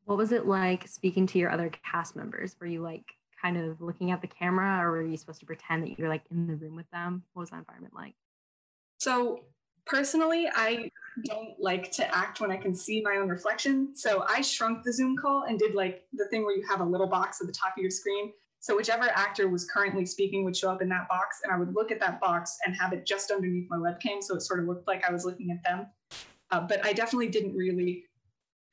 What 0.04 0.18
was 0.18 0.30
it 0.30 0.44
like 0.44 0.86
speaking 0.86 1.26
to 1.28 1.38
your 1.38 1.50
other 1.50 1.70
cast 1.90 2.16
members? 2.16 2.54
Were 2.60 2.66
you 2.66 2.82
like 2.82 3.06
kind 3.40 3.56
of 3.56 3.80
looking 3.80 4.10
at 4.10 4.20
the 4.20 4.26
camera, 4.26 4.84
or 4.86 4.90
were 4.90 5.02
you 5.02 5.16
supposed 5.16 5.40
to 5.40 5.46
pretend 5.46 5.84
that 5.84 5.98
you 5.98 6.04
were 6.04 6.10
like 6.10 6.24
in 6.30 6.46
the 6.46 6.56
room 6.56 6.76
with 6.76 6.90
them? 6.90 7.22
What 7.32 7.40
was 7.40 7.50
that 7.50 7.60
environment 7.60 7.94
like? 7.94 8.14
So 8.98 9.44
personally, 9.86 10.50
I 10.54 10.90
don't 11.24 11.58
like 11.58 11.90
to 11.92 12.14
act 12.14 12.42
when 12.42 12.50
I 12.50 12.58
can 12.58 12.74
see 12.74 13.00
my 13.00 13.16
own 13.16 13.30
reflection. 13.30 13.96
So 13.96 14.26
I 14.28 14.42
shrunk 14.42 14.84
the 14.84 14.92
Zoom 14.92 15.16
call 15.16 15.44
and 15.44 15.58
did 15.58 15.74
like 15.74 16.04
the 16.12 16.26
thing 16.28 16.44
where 16.44 16.54
you 16.54 16.66
have 16.68 16.82
a 16.82 16.84
little 16.84 17.08
box 17.08 17.40
at 17.40 17.46
the 17.46 17.54
top 17.54 17.72
of 17.74 17.80
your 17.80 17.90
screen. 17.90 18.34
So 18.60 18.76
whichever 18.76 19.08
actor 19.14 19.48
was 19.48 19.64
currently 19.64 20.04
speaking 20.04 20.44
would 20.44 20.56
show 20.56 20.70
up 20.70 20.82
in 20.82 20.88
that 20.88 21.08
box, 21.08 21.40
and 21.44 21.52
I 21.52 21.58
would 21.58 21.74
look 21.74 21.92
at 21.92 22.00
that 22.00 22.20
box 22.20 22.58
and 22.66 22.74
have 22.76 22.92
it 22.92 23.06
just 23.06 23.30
underneath 23.30 23.68
my 23.70 23.76
webcam, 23.76 24.22
so 24.22 24.34
it 24.34 24.42
sort 24.42 24.60
of 24.60 24.66
looked 24.66 24.88
like 24.88 25.08
I 25.08 25.12
was 25.12 25.24
looking 25.24 25.50
at 25.50 25.62
them. 25.62 25.86
Uh, 26.50 26.60
but 26.60 26.84
I 26.84 26.92
definitely 26.92 27.28
didn't 27.28 27.54
really 27.54 28.04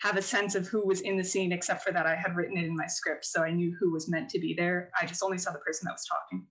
have 0.01 0.17
a 0.17 0.21
sense 0.21 0.55
of 0.55 0.67
who 0.67 0.85
was 0.85 1.01
in 1.01 1.17
the 1.17 1.23
scene, 1.23 1.51
except 1.51 1.83
for 1.83 1.91
that 1.91 2.05
I 2.05 2.15
had 2.15 2.35
written 2.35 2.57
it 2.57 2.65
in 2.65 2.75
my 2.75 2.87
script, 2.87 3.25
so 3.25 3.43
I 3.43 3.51
knew 3.51 3.75
who 3.79 3.91
was 3.91 4.09
meant 4.09 4.29
to 4.29 4.39
be 4.39 4.53
there. 4.53 4.89
I 4.99 5.05
just 5.05 5.23
only 5.23 5.37
saw 5.37 5.51
the 5.51 5.59
person 5.59 5.85
that 5.85 5.93
was 5.93 6.05
talking. 6.05 6.47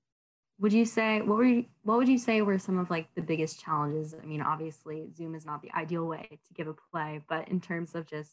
would 0.58 0.72
you 0.72 0.84
say 0.84 1.20
what 1.20 1.36
were 1.36 1.44
you, 1.44 1.64
what 1.82 1.98
would 1.98 2.08
you 2.08 2.18
say 2.18 2.40
were 2.40 2.58
some 2.58 2.78
of 2.78 2.88
like 2.90 3.08
the 3.14 3.22
biggest 3.22 3.60
challenges? 3.60 4.14
I 4.20 4.24
mean, 4.24 4.40
obviously 4.40 5.08
Zoom 5.16 5.34
is 5.34 5.44
not 5.44 5.60
the 5.62 5.72
ideal 5.76 6.06
way 6.06 6.28
to 6.30 6.54
give 6.54 6.68
a 6.68 6.74
play, 6.92 7.20
but 7.28 7.48
in 7.48 7.60
terms 7.60 7.94
of 7.94 8.06
just 8.06 8.32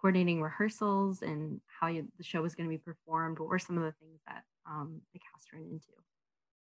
coordinating 0.00 0.40
rehearsals 0.40 1.22
and 1.22 1.60
how 1.66 1.88
you, 1.88 2.06
the 2.16 2.24
show 2.24 2.42
was 2.42 2.54
going 2.54 2.68
to 2.68 2.70
be 2.70 2.78
performed, 2.78 3.38
what 3.38 3.48
were 3.48 3.58
some 3.58 3.76
of 3.76 3.84
the 3.84 3.92
things 3.92 4.20
that 4.26 4.44
um, 4.68 5.00
the 5.12 5.18
cast 5.18 5.52
ran 5.52 5.62
into? 5.62 5.88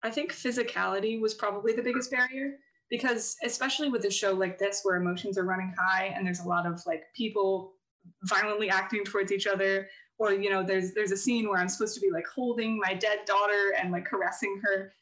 I 0.02 0.10
think 0.10 0.32
physicality 0.32 1.20
was 1.20 1.34
probably 1.34 1.72
the 1.72 1.82
biggest 1.82 2.10
barrier 2.10 2.58
because 2.90 3.36
especially 3.44 3.88
with 3.88 4.04
a 4.04 4.10
show 4.10 4.32
like 4.32 4.58
this 4.58 4.80
where 4.82 4.96
emotions 4.96 5.36
are 5.36 5.44
running 5.44 5.74
high 5.78 6.14
and 6.16 6.26
there's 6.26 6.40
a 6.40 6.48
lot 6.48 6.66
of 6.66 6.80
like 6.86 7.04
people 7.14 7.74
violently 8.24 8.70
acting 8.70 9.04
towards 9.04 9.32
each 9.32 9.46
other 9.46 9.88
or 10.18 10.32
you 10.32 10.50
know 10.50 10.62
there's 10.62 10.94
there's 10.94 11.12
a 11.12 11.16
scene 11.16 11.48
where 11.48 11.58
i'm 11.58 11.68
supposed 11.68 11.94
to 11.94 12.00
be 12.00 12.10
like 12.10 12.26
holding 12.26 12.78
my 12.78 12.94
dead 12.94 13.18
daughter 13.26 13.74
and 13.78 13.92
like 13.92 14.06
caressing 14.06 14.58
her 14.62 14.92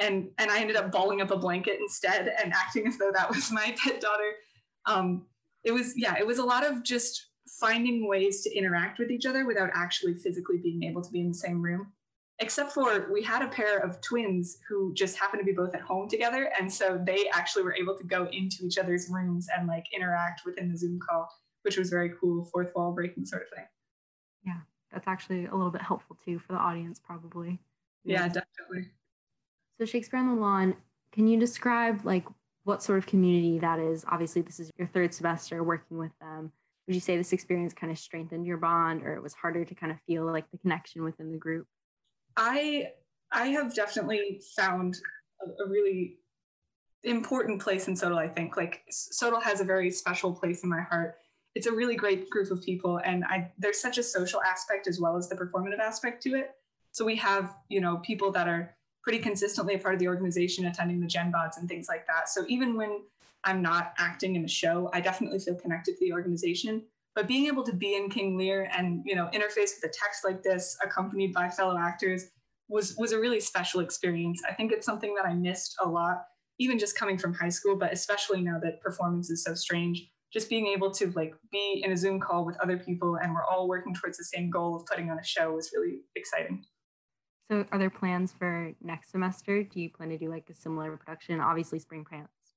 and 0.00 0.30
and 0.38 0.50
i 0.50 0.58
ended 0.58 0.76
up 0.76 0.90
balling 0.90 1.20
up 1.20 1.30
a 1.30 1.36
blanket 1.36 1.78
instead 1.80 2.32
and 2.42 2.52
acting 2.52 2.86
as 2.86 2.96
though 2.96 3.12
that 3.12 3.28
was 3.28 3.50
my 3.50 3.76
dead 3.86 4.00
daughter 4.00 4.32
um 4.86 5.26
it 5.64 5.72
was 5.72 5.92
yeah 5.96 6.14
it 6.18 6.26
was 6.26 6.38
a 6.38 6.44
lot 6.44 6.64
of 6.64 6.82
just 6.82 7.26
finding 7.60 8.08
ways 8.08 8.42
to 8.42 8.56
interact 8.56 8.98
with 8.98 9.10
each 9.10 9.26
other 9.26 9.46
without 9.46 9.70
actually 9.74 10.14
physically 10.14 10.58
being 10.58 10.82
able 10.82 11.02
to 11.02 11.10
be 11.10 11.20
in 11.20 11.28
the 11.28 11.34
same 11.34 11.62
room. 11.62 11.92
Except 12.40 12.72
for 12.72 13.08
we 13.12 13.22
had 13.22 13.42
a 13.42 13.48
pair 13.48 13.78
of 13.78 14.00
twins 14.00 14.58
who 14.68 14.92
just 14.94 15.16
happened 15.16 15.40
to 15.40 15.44
be 15.44 15.52
both 15.52 15.74
at 15.74 15.80
home 15.80 16.08
together 16.08 16.50
and 16.58 16.72
so 16.72 17.00
they 17.06 17.28
actually 17.32 17.62
were 17.62 17.76
able 17.76 17.96
to 17.96 18.04
go 18.04 18.28
into 18.32 18.64
each 18.64 18.76
other's 18.76 19.08
rooms 19.08 19.46
and 19.56 19.68
like 19.68 19.86
interact 19.94 20.42
within 20.44 20.70
the 20.70 20.76
zoom 20.76 20.98
call 20.98 21.28
which 21.62 21.78
was 21.78 21.90
very 21.90 22.12
cool 22.20 22.44
fourth 22.46 22.72
wall 22.74 22.92
breaking 22.92 23.24
sort 23.24 23.42
of 23.42 23.48
thing. 23.56 23.66
Yeah 24.44 24.60
that's 24.92 25.06
actually 25.06 25.46
a 25.46 25.54
little 25.54 25.70
bit 25.70 25.82
helpful 25.82 26.16
too 26.24 26.40
for 26.40 26.52
the 26.52 26.58
audience 26.58 26.98
probably. 26.98 27.60
Yeah, 28.04 28.22
yeah. 28.22 28.28
definitely. 28.28 28.90
So 29.78 29.84
shakespeare 29.84 30.18
on 30.18 30.34
the 30.34 30.40
lawn 30.40 30.74
can 31.12 31.28
you 31.28 31.38
describe 31.38 32.04
like 32.04 32.24
what 32.64 32.82
sort 32.82 32.98
of 32.98 33.06
community 33.06 33.60
that 33.60 33.78
is? 33.78 34.04
Obviously 34.08 34.42
this 34.42 34.58
is 34.58 34.72
your 34.76 34.88
third 34.88 35.14
semester 35.14 35.62
working 35.62 35.98
with 35.98 36.18
them 36.20 36.50
would 36.86 36.94
you 36.94 37.00
say 37.00 37.16
this 37.16 37.32
experience 37.32 37.72
kind 37.72 37.90
of 37.90 37.98
strengthened 37.98 38.46
your 38.46 38.58
bond 38.58 39.02
or 39.02 39.14
it 39.14 39.22
was 39.22 39.34
harder 39.34 39.64
to 39.64 39.74
kind 39.74 39.92
of 39.92 39.98
feel 40.06 40.24
like 40.30 40.50
the 40.50 40.58
connection 40.58 41.02
within 41.02 41.32
the 41.32 41.38
group 41.38 41.66
I 42.36 42.88
I 43.32 43.46
have 43.48 43.74
definitely 43.74 44.40
found 44.56 44.96
a, 45.42 45.64
a 45.64 45.68
really 45.68 46.18
important 47.02 47.60
place 47.60 47.88
in 47.88 47.94
Sodal. 47.94 48.18
I 48.18 48.28
think 48.28 48.56
like 48.56 48.82
Sodal 48.90 49.42
has 49.42 49.60
a 49.60 49.64
very 49.64 49.90
special 49.90 50.32
place 50.32 50.62
in 50.62 50.70
my 50.70 50.80
heart. 50.80 51.16
It's 51.54 51.66
a 51.66 51.72
really 51.72 51.94
great 51.94 52.30
group 52.30 52.50
of 52.50 52.62
people, 52.62 53.00
and 53.04 53.24
I 53.24 53.52
there's 53.58 53.80
such 53.80 53.98
a 53.98 54.02
social 54.02 54.42
aspect 54.42 54.86
as 54.86 55.00
well 55.00 55.16
as 55.16 55.28
the 55.28 55.36
performative 55.36 55.78
aspect 55.78 56.22
to 56.24 56.34
it. 56.34 56.52
So 56.92 57.04
we 57.04 57.16
have 57.16 57.54
you 57.68 57.80
know 57.80 57.98
people 57.98 58.32
that 58.32 58.48
are 58.48 58.74
pretty 59.02 59.18
consistently 59.18 59.74
a 59.74 59.78
part 59.78 59.94
of 59.94 60.00
the 60.00 60.08
organization, 60.08 60.66
attending 60.66 61.00
the 61.00 61.06
Gen 61.06 61.30
Bods 61.30 61.58
and 61.58 61.68
things 61.68 61.86
like 61.88 62.06
that. 62.06 62.28
So 62.28 62.44
even 62.48 62.74
when 62.74 63.02
I'm 63.44 63.62
not 63.62 63.94
acting 63.98 64.36
in 64.36 64.44
a 64.44 64.48
show, 64.48 64.90
I 64.92 65.00
definitely 65.00 65.38
feel 65.38 65.54
connected 65.54 65.92
to 65.92 66.00
the 66.00 66.12
organization. 66.12 66.82
But 67.14 67.28
being 67.28 67.46
able 67.46 67.62
to 67.64 67.72
be 67.72 67.94
in 67.94 68.10
King 68.10 68.36
Lear 68.36 68.68
and 68.76 69.02
you 69.04 69.14
know 69.14 69.28
interface 69.32 69.70
with 69.76 69.84
a 69.84 69.92
text 69.92 70.24
like 70.24 70.42
this, 70.42 70.76
accompanied 70.82 71.32
by 71.32 71.48
fellow 71.48 71.78
actors, 71.78 72.30
was 72.68 72.96
was 72.96 73.12
a 73.12 73.20
really 73.20 73.40
special 73.40 73.80
experience. 73.80 74.42
I 74.48 74.54
think 74.54 74.72
it's 74.72 74.86
something 74.86 75.14
that 75.14 75.26
I 75.26 75.34
missed 75.34 75.76
a 75.82 75.88
lot, 75.88 76.24
even 76.58 76.78
just 76.78 76.98
coming 76.98 77.18
from 77.18 77.32
high 77.32 77.50
school, 77.50 77.76
but 77.76 77.92
especially 77.92 78.40
now 78.40 78.58
that 78.62 78.80
performance 78.80 79.30
is 79.30 79.44
so 79.44 79.54
strange. 79.54 80.10
Just 80.32 80.50
being 80.50 80.66
able 80.66 80.90
to 80.92 81.12
like 81.14 81.34
be 81.52 81.82
in 81.84 81.92
a 81.92 81.96
Zoom 81.96 82.18
call 82.18 82.44
with 82.44 82.58
other 82.60 82.76
people 82.76 83.18
and 83.22 83.32
we're 83.32 83.44
all 83.44 83.68
working 83.68 83.94
towards 83.94 84.18
the 84.18 84.24
same 84.24 84.50
goal 84.50 84.74
of 84.74 84.84
putting 84.86 85.08
on 85.08 85.18
a 85.18 85.24
show 85.24 85.52
was 85.52 85.70
really 85.72 86.00
exciting. 86.16 86.64
So, 87.48 87.64
are 87.70 87.78
there 87.78 87.90
plans 87.90 88.32
for 88.36 88.72
next 88.82 89.12
semester? 89.12 89.62
Do 89.62 89.80
you 89.80 89.90
plan 89.90 90.08
to 90.08 90.18
do 90.18 90.28
like 90.28 90.48
a 90.50 90.54
similar 90.54 90.96
production? 90.96 91.40
Obviously, 91.40 91.78
spring 91.78 92.04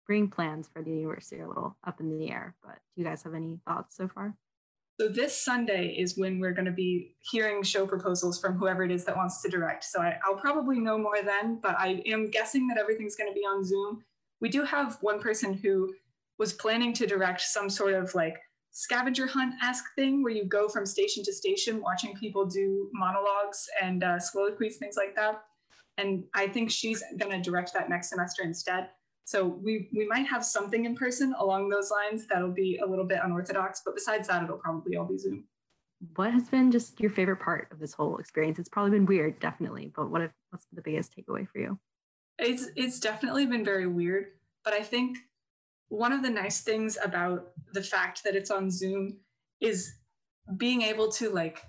spring 0.07 0.29
plans 0.29 0.69
for 0.71 0.81
the 0.81 0.89
university 0.89 1.35
are 1.35 1.43
a 1.43 1.47
little 1.49 1.75
up 1.85 1.99
in 1.99 2.17
the 2.17 2.29
air, 2.29 2.55
but 2.63 2.75
do 2.95 3.01
you 3.01 3.03
guys 3.03 3.23
have 3.23 3.33
any 3.33 3.59
thoughts 3.67 3.97
so 3.97 4.07
far? 4.07 4.33
So 5.01 5.09
this 5.09 5.37
Sunday 5.37 5.97
is 5.99 6.17
when 6.17 6.39
we're 6.39 6.53
going 6.53 6.65
to 6.65 6.71
be 6.71 7.17
hearing 7.29 7.61
show 7.61 7.85
proposals 7.85 8.39
from 8.39 8.57
whoever 8.57 8.83
it 8.83 8.91
is 8.91 9.03
that 9.03 9.17
wants 9.17 9.41
to 9.41 9.49
direct. 9.49 9.83
So 9.83 9.99
I, 9.99 10.17
will 10.25 10.37
probably 10.37 10.79
know 10.79 10.97
more 10.97 11.21
then, 11.21 11.59
but 11.61 11.75
I 11.77 12.01
am 12.05 12.31
guessing 12.31 12.67
that 12.67 12.77
everything's 12.77 13.17
going 13.17 13.29
to 13.29 13.33
be 13.33 13.41
on 13.41 13.65
Zoom. 13.65 14.01
We 14.39 14.47
do 14.47 14.63
have 14.63 14.97
one 15.01 15.19
person 15.19 15.53
who 15.53 15.93
was 16.39 16.53
planning 16.53 16.93
to 16.93 17.05
direct 17.05 17.41
some 17.41 17.69
sort 17.69 17.93
of 17.93 18.15
like 18.15 18.37
scavenger 18.71 19.27
hunt 19.27 19.55
esque 19.61 19.93
thing 19.97 20.23
where 20.23 20.31
you 20.31 20.45
go 20.45 20.69
from 20.69 20.85
station 20.85 21.21
to 21.25 21.33
station 21.33 21.81
watching 21.81 22.15
people 22.15 22.45
do 22.45 22.89
monologues 22.93 23.67
and 23.83 24.05
uh, 24.05 24.17
soliloquies, 24.19 24.77
things 24.77 24.95
like 24.95 25.15
that. 25.17 25.43
And 25.97 26.23
I 26.33 26.47
think 26.47 26.71
she's 26.71 27.03
going 27.17 27.33
to 27.33 27.41
direct 27.41 27.73
that 27.73 27.89
next 27.89 28.09
semester 28.09 28.43
instead. 28.43 28.87
So 29.27 29.45
we 29.45 29.89
we 29.93 30.07
might 30.07 30.25
have 30.25 30.45
something 30.45 30.85
in 30.85 30.95
person 30.95 31.35
along 31.37 31.67
those 31.67 31.91
lines 31.91 32.25
that'll 32.27 32.53
be 32.53 32.77
a 32.77 32.85
little 32.85 33.03
bit 33.03 33.19
unorthodox, 33.21 33.81
but 33.83 33.93
besides 33.93 34.29
that, 34.29 34.41
it'll 34.41 34.57
probably 34.57 34.95
all 34.95 35.03
be 35.03 35.17
Zoom. 35.17 35.43
What 36.15 36.31
has 36.31 36.47
been 36.47 36.71
just 36.71 36.97
your 37.01 37.11
favorite 37.11 37.41
part 37.41 37.67
of 37.69 37.77
this 37.77 37.91
whole 37.91 38.19
experience? 38.19 38.57
It's 38.57 38.69
probably 38.69 38.91
been 38.91 39.05
weird, 39.05 39.37
definitely, 39.41 39.91
but 39.93 40.09
what 40.09 40.21
if, 40.21 40.31
what's 40.51 40.65
the 40.71 40.81
biggest 40.81 41.13
takeaway 41.13 41.45
for 41.45 41.59
you? 41.59 41.77
It's 42.39 42.67
it's 42.77 43.01
definitely 43.01 43.45
been 43.45 43.65
very 43.65 43.85
weird, 43.85 44.27
but 44.63 44.73
I 44.73 44.81
think 44.81 45.17
one 45.89 46.13
of 46.13 46.23
the 46.23 46.29
nice 46.29 46.61
things 46.61 46.97
about 47.03 47.51
the 47.73 47.83
fact 47.83 48.23
that 48.23 48.33
it's 48.33 48.49
on 48.49 48.71
Zoom 48.71 49.17
is 49.59 49.93
being 50.55 50.83
able 50.83 51.11
to 51.11 51.29
like 51.31 51.61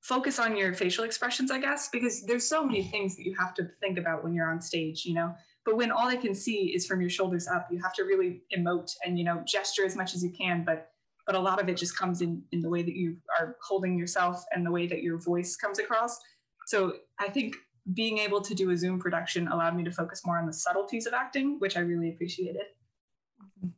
focus 0.00 0.38
on 0.38 0.56
your 0.56 0.72
facial 0.72 1.04
expressions, 1.04 1.50
I 1.50 1.58
guess, 1.58 1.90
because 1.90 2.24
there's 2.24 2.48
so 2.48 2.64
many 2.64 2.82
things 2.82 3.14
that 3.16 3.26
you 3.26 3.34
have 3.38 3.52
to 3.56 3.68
think 3.82 3.98
about 3.98 4.24
when 4.24 4.32
you're 4.32 4.50
on 4.50 4.62
stage, 4.62 5.04
you 5.04 5.12
know 5.12 5.34
but 5.64 5.76
when 5.76 5.90
all 5.90 6.08
they 6.08 6.16
can 6.16 6.34
see 6.34 6.74
is 6.74 6.86
from 6.86 7.00
your 7.00 7.10
shoulders 7.10 7.46
up 7.48 7.68
you 7.70 7.80
have 7.82 7.94
to 7.94 8.04
really 8.04 8.42
emote 8.56 8.90
and 9.04 9.18
you 9.18 9.24
know 9.24 9.42
gesture 9.46 9.84
as 9.84 9.96
much 9.96 10.14
as 10.14 10.22
you 10.22 10.30
can. 10.30 10.64
But 10.64 10.90
but 11.26 11.34
a 11.34 11.40
lot 11.40 11.60
of 11.60 11.68
it 11.68 11.76
just 11.76 11.96
comes 11.96 12.20
in 12.20 12.42
in 12.52 12.60
the 12.60 12.68
way 12.68 12.82
that 12.82 12.94
you 12.94 13.16
are 13.38 13.56
holding 13.66 13.98
yourself 13.98 14.44
and 14.52 14.64
the 14.64 14.70
way 14.70 14.86
that 14.86 15.02
your 15.02 15.18
voice 15.18 15.56
comes 15.56 15.78
across. 15.78 16.18
So 16.66 16.94
i 17.18 17.28
think 17.28 17.56
being 17.92 18.16
able 18.18 18.40
to 18.40 18.54
do 18.54 18.70
a 18.70 18.76
zoom 18.76 18.98
production 18.98 19.48
allowed 19.48 19.76
me 19.76 19.84
to 19.84 19.92
focus 19.92 20.22
more 20.24 20.38
on 20.38 20.46
the 20.46 20.52
subtleties 20.52 21.06
of 21.06 21.12
acting 21.12 21.58
which 21.58 21.76
i 21.76 21.80
really 21.80 22.10
appreciated. 22.10 22.66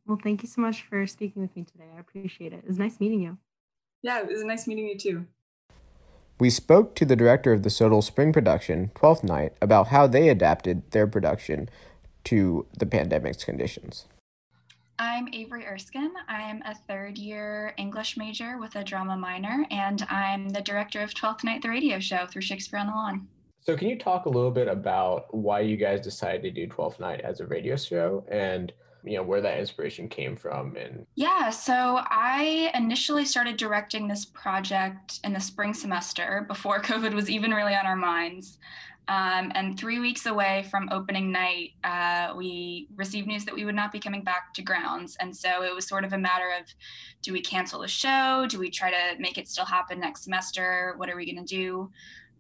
Well 0.07 0.19
thank 0.23 0.43
you 0.43 0.49
so 0.49 0.61
much 0.61 0.83
for 0.83 1.07
speaking 1.07 1.43
with 1.43 1.55
me 1.57 1.65
today. 1.65 1.89
I 1.97 2.01
appreciate 2.01 2.53
it. 2.53 2.59
It 2.59 2.69
was 2.69 2.79
nice 2.79 3.01
meeting 3.01 3.21
you. 3.21 3.39
Yeah 4.03 4.21
it 4.21 4.29
was 4.29 4.45
nice 4.45 4.67
meeting 4.67 4.87
you 4.87 4.99
too 4.99 5.27
we 6.39 6.51
spoke 6.51 6.95
to 6.95 7.05
the 7.05 7.17
director 7.17 7.53
of 7.53 7.63
the 7.63 7.71
Sodal 7.71 8.03
Spring 8.03 8.33
production, 8.33 8.91
Twelfth 8.95 9.25
Night, 9.25 9.55
about 9.61 9.89
how 9.89 10.07
they 10.07 10.29
adapted 10.29 10.91
their 10.91 11.07
production 11.07 11.69
to 12.25 12.67
the 12.79 12.87
pandemic's 12.87 13.45
conditions. 13.45 14.07
I'm 14.99 15.29
Avery 15.33 15.67
Erskine. 15.67 16.13
I'm 16.29 16.63
a 16.63 16.75
third 16.75 17.19
year 17.19 17.75
English 17.77 18.17
major 18.17 18.59
with 18.59 18.77
a 18.77 18.85
drama 18.85 19.17
minor, 19.17 19.67
and 19.71 20.07
I'm 20.09 20.51
the 20.51 20.63
director 20.63 21.01
of 21.01 21.15
Twelfth 21.15 21.45
Night, 21.45 21.63
the 21.63 21.69
radio 21.69 21.99
show 21.99 22.27
through 22.27 22.43
Shakespeare 22.43 22.81
on 22.81 22.87
the 22.87 22.93
Lawn. 22.93 23.29
So, 23.61 23.77
can 23.77 23.89
you 23.89 23.99
talk 23.99 24.27
a 24.27 24.31
little 24.31 24.51
bit 24.51 24.69
about 24.69 25.35
why 25.35 25.61
you 25.61 25.77
guys 25.77 26.01
decided 26.01 26.43
to 26.43 26.51
do 26.51 26.67
Twelfth 26.67 27.01
Night 27.01 27.21
as 27.23 27.41
a 27.41 27.47
radio 27.47 27.77
show 27.77 28.25
and 28.31 28.73
you 29.07 29.17
know 29.17 29.23
where 29.23 29.41
that 29.41 29.59
inspiration 29.59 30.09
came 30.09 30.37
from 30.37 30.77
and 30.77 31.07
yeah 31.15 31.49
so 31.49 32.01
i 32.11 32.71
initially 32.75 33.25
started 33.25 33.57
directing 33.57 34.09
this 34.09 34.25
project 34.25 35.21
in 35.25 35.33
the 35.33 35.41
spring 35.41 35.73
semester 35.73 36.45
before 36.49 36.81
covid 36.83 37.15
was 37.15 37.31
even 37.31 37.53
really 37.53 37.75
on 37.75 37.87
our 37.87 37.97
minds. 37.97 38.59
Um, 39.09 39.53
and 39.55 39.79
three 39.79 40.01
weeks 40.01 40.27
away 40.27 40.67
from 40.69 40.89
opening 40.91 41.31
night 41.31 41.75
uh, 41.85 42.35
we 42.37 42.89
received 42.97 43.29
news 43.29 43.45
that 43.45 43.55
we 43.55 43.65
would 43.65 43.77
not 43.77 43.93
be 43.93 44.01
coming 44.01 44.25
back 44.25 44.53
to 44.55 44.63
grounds. 44.63 45.17
And 45.21 45.37
so 45.37 45.63
it 45.63 45.73
was 45.73 45.87
sort 45.87 46.05
of 46.05 46.13
a 46.13 46.19
matter 46.19 46.51
of 46.59 46.67
do 47.23 47.33
we 47.33 47.41
cancel 47.41 47.81
the 47.81 47.89
show? 47.89 48.47
Do 48.49 48.59
we 48.59 48.69
try 48.69 48.91
to 48.91 49.21
make 49.21 49.39
it 49.39 49.47
still 49.47 49.65
happen 49.65 50.01
next 50.01 50.25
semester? 50.25 50.95
What 50.97 51.09
are 51.09 51.15
we 51.15 51.25
going 51.25 51.47
to 51.47 51.57
do? 51.57 51.91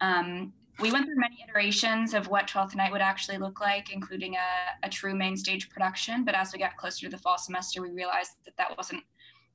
Um, 0.00 0.52
we 0.80 0.92
went 0.92 1.06
through 1.06 1.16
many 1.16 1.44
iterations 1.48 2.12
of 2.12 2.28
what 2.28 2.46
12th 2.46 2.74
Night 2.74 2.92
would 2.92 3.00
actually 3.00 3.38
look 3.38 3.60
like, 3.60 3.92
including 3.92 4.34
a, 4.34 4.86
a 4.86 4.90
true 4.90 5.14
main 5.14 5.36
stage 5.36 5.70
production. 5.70 6.24
But 6.24 6.34
as 6.34 6.52
we 6.52 6.58
got 6.58 6.76
closer 6.76 7.06
to 7.06 7.10
the 7.10 7.18
fall 7.18 7.38
semester, 7.38 7.80
we 7.80 7.90
realized 7.90 8.32
that 8.44 8.56
that 8.58 8.76
wasn't 8.76 9.02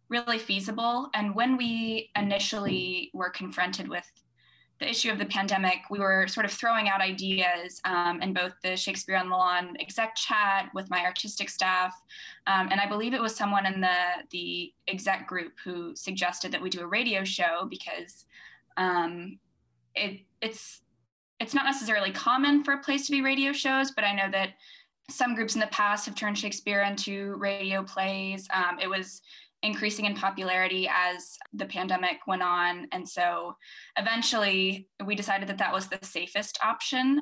really 0.09 0.39
feasible. 0.39 1.09
And 1.13 1.35
when 1.35 1.57
we 1.57 2.09
initially 2.15 3.11
were 3.13 3.29
confronted 3.29 3.87
with 3.87 4.09
the 4.81 4.89
issue 4.89 5.11
of 5.11 5.19
the 5.19 5.25
pandemic, 5.25 5.77
we 5.91 5.99
were 5.99 6.27
sort 6.27 6.45
of 6.45 6.51
throwing 6.51 6.89
out 6.89 7.01
ideas 7.01 7.79
um, 7.85 8.19
in 8.21 8.33
both 8.33 8.53
the 8.63 8.75
Shakespeare 8.75 9.15
on 9.15 9.29
the 9.29 9.35
Lawn 9.35 9.77
exec 9.79 10.15
chat 10.15 10.69
with 10.73 10.89
my 10.89 11.05
artistic 11.05 11.49
staff, 11.49 11.93
um, 12.47 12.69
and 12.71 12.81
I 12.81 12.89
believe 12.89 13.13
it 13.13 13.21
was 13.21 13.35
someone 13.35 13.67
in 13.67 13.79
the 13.79 13.97
the 14.31 14.73
exec 14.87 15.27
group 15.27 15.53
who 15.63 15.95
suggested 15.95 16.51
that 16.51 16.61
we 16.61 16.71
do 16.71 16.81
a 16.81 16.87
radio 16.87 17.23
show 17.23 17.67
because 17.69 18.25
um, 18.75 19.37
it 19.93 20.21
it's 20.41 20.80
it's 21.41 21.55
not 21.55 21.65
necessarily 21.65 22.11
common 22.11 22.63
for 22.63 22.73
a 22.75 22.83
place 22.83 23.05
to 23.07 23.11
be 23.11 23.21
radio 23.21 23.51
shows, 23.51 23.91
but 23.91 24.05
I 24.05 24.13
know 24.13 24.29
that 24.31 24.51
some 25.09 25.33
groups 25.35 25.55
in 25.55 25.59
the 25.59 25.67
past 25.67 26.05
have 26.05 26.15
turned 26.15 26.37
Shakespeare 26.37 26.83
into 26.83 27.35
radio 27.37 27.83
plays. 27.83 28.47
Um, 28.53 28.77
it 28.79 28.87
was 28.87 29.21
increasing 29.63 30.05
in 30.05 30.15
popularity 30.15 30.87
as 30.87 31.37
the 31.53 31.65
pandemic 31.65 32.17
went 32.27 32.43
on. 32.43 32.87
And 32.91 33.07
so 33.07 33.55
eventually 33.97 34.87
we 35.05 35.15
decided 35.15 35.49
that 35.49 35.57
that 35.57 35.73
was 35.73 35.87
the 35.87 35.99
safest 36.03 36.59
option. 36.63 37.21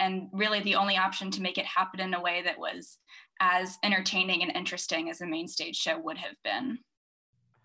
and 0.00 0.28
really 0.32 0.60
the 0.60 0.74
only 0.74 0.96
option 0.96 1.30
to 1.30 1.42
make 1.42 1.58
it 1.58 1.66
happen 1.66 2.00
in 2.00 2.14
a 2.14 2.20
way 2.20 2.42
that 2.42 2.58
was 2.58 2.98
as 3.40 3.76
entertaining 3.84 4.42
and 4.42 4.50
interesting 4.56 5.10
as 5.10 5.20
a 5.20 5.26
main 5.26 5.46
stage 5.46 5.76
show 5.76 5.98
would 5.98 6.18
have 6.18 6.36
been. 6.42 6.78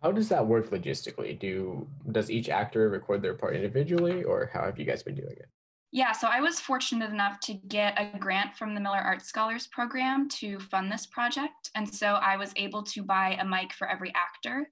How 0.03 0.11
does 0.11 0.29
that 0.29 0.45
work 0.45 0.69
logistically? 0.69 1.39
Do 1.39 1.87
does 2.11 2.29
each 2.29 2.49
actor 2.49 2.89
record 2.89 3.21
their 3.21 3.33
part 3.33 3.55
individually, 3.55 4.23
or 4.23 4.51
how 4.53 4.63
have 4.65 4.77
you 4.77 4.85
guys 4.85 5.01
been 5.01 5.15
doing 5.15 5.35
it? 5.37 5.49
Yeah, 5.91 6.11
so 6.11 6.27
I 6.27 6.41
was 6.41 6.59
fortunate 6.59 7.09
enough 7.09 7.39
to 7.41 7.53
get 7.53 7.97
a 7.97 8.17
grant 8.17 8.53
from 8.55 8.75
the 8.75 8.81
Miller 8.81 8.97
Art 8.97 9.21
Scholars 9.21 9.67
Program 9.67 10.27
to 10.29 10.59
fund 10.59 10.91
this 10.91 11.05
project. 11.05 11.71
And 11.73 11.87
so 11.87 12.15
I 12.15 12.35
was 12.35 12.51
able 12.57 12.83
to 12.83 13.01
buy 13.01 13.37
a 13.39 13.45
mic 13.45 13.71
for 13.71 13.87
every 13.87 14.13
actor. 14.13 14.69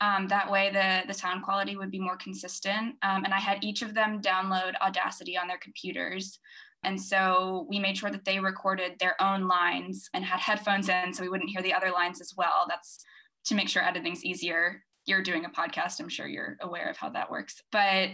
Um, 0.00 0.28
that 0.28 0.50
way, 0.50 0.70
the, 0.70 1.06
the 1.06 1.14
sound 1.14 1.42
quality 1.42 1.76
would 1.76 1.90
be 1.90 1.98
more 1.98 2.16
consistent. 2.16 2.94
Um, 3.02 3.24
and 3.24 3.34
I 3.34 3.40
had 3.40 3.64
each 3.64 3.82
of 3.82 3.94
them 3.94 4.22
download 4.22 4.74
Audacity 4.80 5.36
on 5.36 5.48
their 5.48 5.58
computers. 5.58 6.38
And 6.84 7.00
so 7.00 7.66
we 7.68 7.78
made 7.78 7.98
sure 7.98 8.10
that 8.10 8.24
they 8.24 8.38
recorded 8.40 8.92
their 8.98 9.20
own 9.20 9.46
lines 9.46 10.08
and 10.14 10.24
had 10.24 10.40
headphones 10.40 10.88
in 10.88 11.12
so 11.12 11.22
we 11.22 11.28
wouldn't 11.28 11.50
hear 11.50 11.62
the 11.62 11.74
other 11.74 11.90
lines 11.90 12.20
as 12.20 12.32
well. 12.36 12.64
That's 12.68 13.04
to 13.46 13.54
make 13.54 13.68
sure 13.68 13.82
editing's 13.82 14.24
easier. 14.24 14.82
You're 15.04 15.22
doing 15.22 15.44
a 15.44 15.50
podcast, 15.50 16.00
I'm 16.00 16.08
sure 16.08 16.26
you're 16.26 16.56
aware 16.60 16.88
of 16.88 16.96
how 16.96 17.10
that 17.10 17.30
works. 17.30 17.62
But 17.72 18.10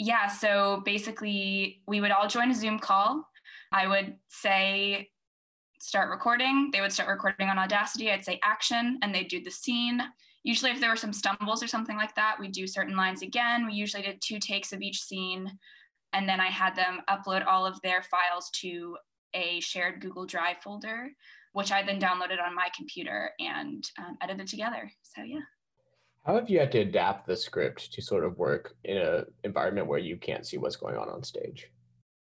yeah, 0.00 0.28
so 0.28 0.80
basically, 0.86 1.82
we 1.86 2.00
would 2.00 2.10
all 2.10 2.26
join 2.26 2.50
a 2.50 2.54
Zoom 2.54 2.78
call. 2.78 3.22
I 3.70 3.86
would 3.86 4.16
say, 4.28 5.10
start 5.78 6.08
recording. 6.08 6.70
They 6.72 6.80
would 6.80 6.90
start 6.90 7.10
recording 7.10 7.48
on 7.48 7.58
Audacity. 7.58 8.10
I'd 8.10 8.24
say 8.24 8.40
action, 8.42 8.98
and 9.02 9.14
they'd 9.14 9.28
do 9.28 9.42
the 9.42 9.50
scene. 9.50 10.00
Usually, 10.42 10.70
if 10.70 10.80
there 10.80 10.88
were 10.88 10.96
some 10.96 11.12
stumbles 11.12 11.62
or 11.62 11.66
something 11.66 11.98
like 11.98 12.14
that, 12.14 12.36
we'd 12.40 12.52
do 12.52 12.66
certain 12.66 12.96
lines 12.96 13.20
again. 13.20 13.66
We 13.66 13.74
usually 13.74 14.02
did 14.02 14.22
two 14.22 14.38
takes 14.38 14.72
of 14.72 14.80
each 14.80 15.02
scene. 15.02 15.52
And 16.14 16.26
then 16.26 16.40
I 16.40 16.48
had 16.48 16.74
them 16.74 17.02
upload 17.10 17.46
all 17.46 17.66
of 17.66 17.78
their 17.82 18.02
files 18.02 18.48
to 18.62 18.96
a 19.34 19.60
shared 19.60 20.00
Google 20.00 20.24
Drive 20.24 20.62
folder, 20.64 21.10
which 21.52 21.72
I 21.72 21.82
then 21.82 22.00
downloaded 22.00 22.42
on 22.42 22.54
my 22.54 22.70
computer 22.74 23.32
and 23.38 23.84
um, 23.98 24.16
edited 24.22 24.48
together. 24.48 24.90
So, 25.02 25.22
yeah. 25.24 25.40
How 26.24 26.34
have 26.34 26.50
you 26.50 26.58
had 26.58 26.72
to 26.72 26.80
adapt 26.80 27.26
the 27.26 27.36
script 27.36 27.92
to 27.94 28.02
sort 28.02 28.24
of 28.24 28.36
work 28.38 28.74
in 28.84 28.98
an 28.98 29.24
environment 29.44 29.86
where 29.86 29.98
you 29.98 30.16
can't 30.16 30.46
see 30.46 30.58
what's 30.58 30.76
going 30.76 30.96
on 30.96 31.08
on 31.08 31.22
stage? 31.22 31.70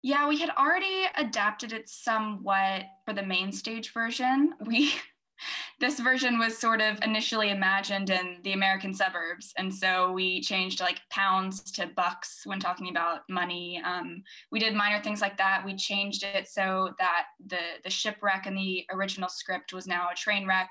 Yeah, 0.02 0.28
we 0.28 0.38
had 0.40 0.50
already 0.50 1.06
adapted 1.16 1.72
it 1.72 1.88
somewhat 1.88 2.84
for 3.04 3.12
the 3.12 3.22
main 3.22 3.52
stage 3.52 3.92
version. 3.92 4.54
We 4.66 4.92
this 5.80 6.00
version 6.00 6.38
was 6.38 6.56
sort 6.56 6.80
of 6.80 6.98
initially 7.02 7.50
imagined 7.50 8.10
in 8.10 8.38
the 8.44 8.52
American 8.52 8.94
suburbs, 8.94 9.52
and 9.58 9.72
so 9.72 10.10
we 10.10 10.40
changed 10.40 10.80
like 10.80 11.00
pounds 11.10 11.60
to 11.72 11.86
bucks 11.86 12.42
when 12.44 12.58
talking 12.58 12.88
about 12.88 13.20
money. 13.28 13.80
Um, 13.84 14.22
we 14.50 14.58
did 14.58 14.74
minor 14.74 15.02
things 15.02 15.20
like 15.20 15.36
that. 15.38 15.64
We 15.64 15.76
changed 15.76 16.24
it 16.24 16.48
so 16.48 16.94
that 16.98 17.26
the 17.46 17.60
the 17.84 17.90
shipwreck 17.90 18.46
in 18.46 18.54
the 18.54 18.86
original 18.90 19.28
script 19.28 19.72
was 19.72 19.86
now 19.86 20.08
a 20.10 20.16
train 20.16 20.46
wreck. 20.48 20.70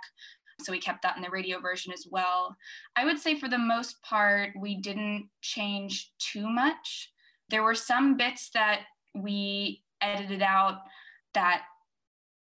So 0.62 0.72
we 0.72 0.80
kept 0.80 1.02
that 1.04 1.16
in 1.18 1.24
the 1.24 1.30
radio 1.30 1.60
version 1.60 1.92
as 1.94 2.08
well. 2.10 2.56
I 2.96 3.06
would 3.06 3.20
say 3.20 3.40
for 3.40 3.50
the 3.50 3.58
most 3.58 4.02
part, 4.04 4.52
we 4.60 4.76
didn't 4.76 5.30
change 5.42 6.12
too 6.20 6.50
much. 6.50 7.12
There 7.50 7.64
were 7.64 7.76
some 7.76 8.18
bits 8.18 8.50
that 8.54 8.82
we 9.14 9.84
edited 10.02 10.42
out 10.42 10.80
that 11.34 11.64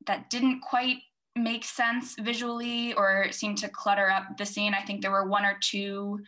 that 0.08 0.30
didn't 0.30 0.62
quite 0.62 0.98
make 1.36 1.64
sense 1.64 2.16
visually 2.20 2.94
or 2.94 3.32
seemed 3.32 3.58
to 3.60 3.70
clutter 3.70 4.10
up 4.10 4.38
the 4.38 4.46
scene. 4.46 4.74
I 4.74 4.82
think 4.82 5.02
there 5.02 5.12
were 5.12 5.28
one 5.28 5.46
or 5.46 5.58
two 5.62 6.20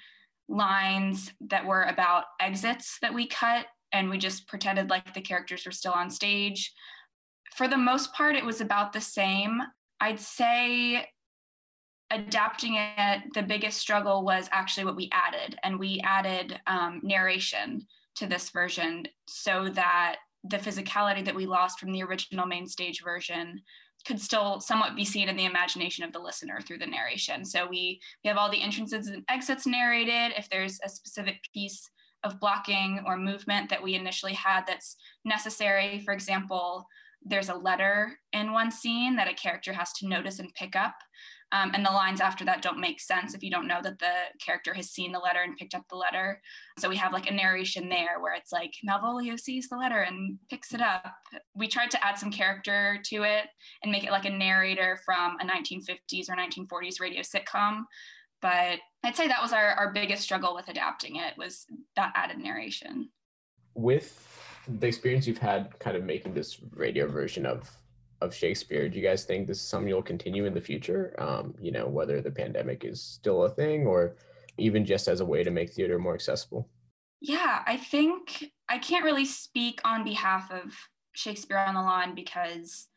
lines 0.48 1.32
that 1.42 1.66
were 1.66 1.84
about 1.84 2.26
exits 2.40 2.98
that 3.02 3.14
we 3.14 3.28
cut 3.28 3.66
and 3.92 4.10
we 4.10 4.18
just 4.18 4.48
pretended 4.48 4.90
like 4.90 5.14
the 5.14 5.22
characters 5.22 5.66
were 5.66 5.72
still 5.72 5.94
on 5.94 6.10
stage. 6.10 6.74
For 7.56 7.68
the 7.68 7.78
most 7.78 8.14
part, 8.14 8.36
it 8.36 8.46
was 8.46 8.62
about 8.62 8.94
the 8.94 9.02
same. 9.02 9.62
I'd 10.00 10.20
say 10.20 11.08
adapting 12.14 12.76
it, 12.76 13.22
the 13.34 13.44
biggest 13.44 13.80
struggle 13.80 14.24
was 14.24 14.48
actually 14.52 14.86
what 14.86 14.96
we 14.96 15.10
added. 15.12 15.58
And 15.64 15.80
we 15.80 16.02
added 16.04 16.60
um, 16.68 17.02
narration 17.04 17.86
to 18.16 18.28
this 18.28 18.50
version 18.50 19.08
so 19.28 19.70
that 19.70 20.18
the 20.44 20.58
physicality 20.58 21.24
that 21.26 21.36
we 21.36 21.46
lost 21.46 21.80
from 21.80 21.92
the 21.92 22.04
original 22.04 22.46
main 22.46 22.68
stage 22.68 23.02
version 23.04 23.62
could 24.06 24.20
still 24.20 24.60
somewhat 24.60 24.96
be 24.96 25.06
seen 25.06 25.30
in 25.30 25.38
the 25.38 25.46
imagination 25.46 26.04
of 26.04 26.12
the 26.12 26.20
listener 26.20 26.60
through 26.62 26.78
the 26.78 26.86
narration. 26.86 27.46
So 27.46 27.66
we, 27.66 28.02
we 28.24 28.28
have 28.28 28.38
all 28.38 28.52
the 28.52 28.62
entrances 28.62 29.08
and 29.08 29.24
exits 29.30 29.66
narrated. 29.66 30.34
If 30.38 30.50
there's 30.50 30.80
a 30.84 30.90
specific 30.90 31.38
piece 31.54 31.90
of 32.24 32.40
blocking 32.40 33.02
or 33.06 33.18
movement 33.18 33.70
that 33.70 33.82
we 33.82 33.96
initially 33.96 34.34
had 34.34 34.66
that's 34.68 34.98
necessary, 35.24 36.02
for 36.04 36.14
example, 36.14 36.86
there's 37.26 37.50
a 37.50 37.56
letter 37.56 38.20
in 38.34 38.52
one 38.52 38.72
scene 38.72 39.16
that 39.16 39.32
a 39.32 39.34
character 39.34 39.72
has 39.72 39.94
to 39.94 40.08
notice 40.08 40.40
and 40.40 40.54
pick 40.54 40.76
up. 40.76 40.96
Um, 41.54 41.70
and 41.76 41.86
the 41.86 41.92
lines 41.92 42.20
after 42.20 42.44
that 42.46 42.64
don't 42.64 42.80
make 42.80 43.00
sense 43.00 43.36
if 43.36 43.44
you 43.44 43.52
don't 43.52 43.68
know 43.68 43.80
that 43.84 44.00
the 44.00 44.14
character 44.44 44.74
has 44.74 44.90
seen 44.90 45.12
the 45.12 45.20
letter 45.20 45.44
and 45.44 45.56
picked 45.56 45.76
up 45.76 45.84
the 45.88 45.96
letter. 45.96 46.42
So 46.80 46.90
we 46.90 46.96
have 46.96 47.14
like 47.14 47.30
a 47.30 47.34
narration 47.34 47.90
there 47.90 48.20
where 48.20 48.34
it's 48.34 48.52
like 48.52 48.74
Malvolio 48.88 49.40
sees 49.40 49.70
the 49.70 49.78
letter 49.78 50.02
and 50.02 50.40
picks 50.50 50.74
it 50.74 50.82
up. 50.82 51.14
We 51.54 51.68
tried 51.68 51.92
to 51.92 52.04
add 52.04 52.18
some 52.18 52.32
character 52.32 53.00
to 53.06 53.22
it 53.22 53.46
and 53.84 53.92
make 53.92 54.04
it 54.04 54.10
like 54.10 54.26
a 54.26 54.32
narrator 54.32 55.00
from 55.06 55.38
a 55.40 55.46
1950s 55.46 56.28
or 56.28 56.36
1940s 56.36 57.00
radio 57.00 57.22
sitcom. 57.22 57.84
But 58.42 58.80
I'd 59.04 59.16
say 59.16 59.28
that 59.28 59.42
was 59.42 59.54
our, 59.54 59.74
our 59.74 59.94
biggest 59.94 60.24
struggle 60.24 60.56
with 60.56 60.70
adapting 60.70 61.18
it 61.18 61.38
was 61.38 61.68
that 61.96 62.14
added 62.16 62.40
narration. 62.40 63.10
With 63.76 64.28
the 64.68 64.88
experience 64.88 65.28
you've 65.28 65.38
had 65.38 65.78
kind 65.78 65.96
of 65.96 66.04
making 66.04 66.34
this 66.34 66.58
radio 66.72 67.08
version 67.08 67.46
of 67.46 67.70
of 68.24 68.34
Shakespeare. 68.34 68.88
Do 68.88 68.98
you 68.98 69.04
guys 69.04 69.26
think 69.26 69.48
this 69.48 69.58
is 69.58 69.64
something 69.64 69.88
you'll 69.88 70.02
continue 70.02 70.46
in 70.46 70.54
the 70.54 70.62
future? 70.62 71.14
Um, 71.20 71.54
you 71.62 71.72
know, 71.72 71.88
whether 71.88 72.22
the 72.22 72.32
pandemic 72.32 72.86
is 72.86 73.02
still 73.02 73.44
a 73.44 73.50
thing 73.50 73.86
or 73.86 74.16
even 74.58 74.86
just 74.86 75.08
as 75.08 75.20
a 75.20 75.26
way 75.26 75.44
to 75.44 75.52
make 75.52 75.72
theater 75.72 76.00
more 76.00 76.14
accessible? 76.14 76.70
Yeah, 77.22 77.64
I 77.66 77.78
think 77.78 78.52
I 78.70 78.78
can't 78.78 79.06
really 79.06 79.26
speak 79.26 79.82
on 79.86 80.04
behalf 80.04 80.52
of 80.52 80.74
Shakespeare 81.14 81.58
on 81.58 81.76
the 81.76 81.82
Lawn 81.82 82.16
because 82.16 82.88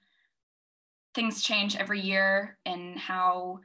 things 1.14 1.42
change 1.42 1.76
every 1.76 2.00
year 2.00 2.58
and 2.66 2.98
how 2.98 3.60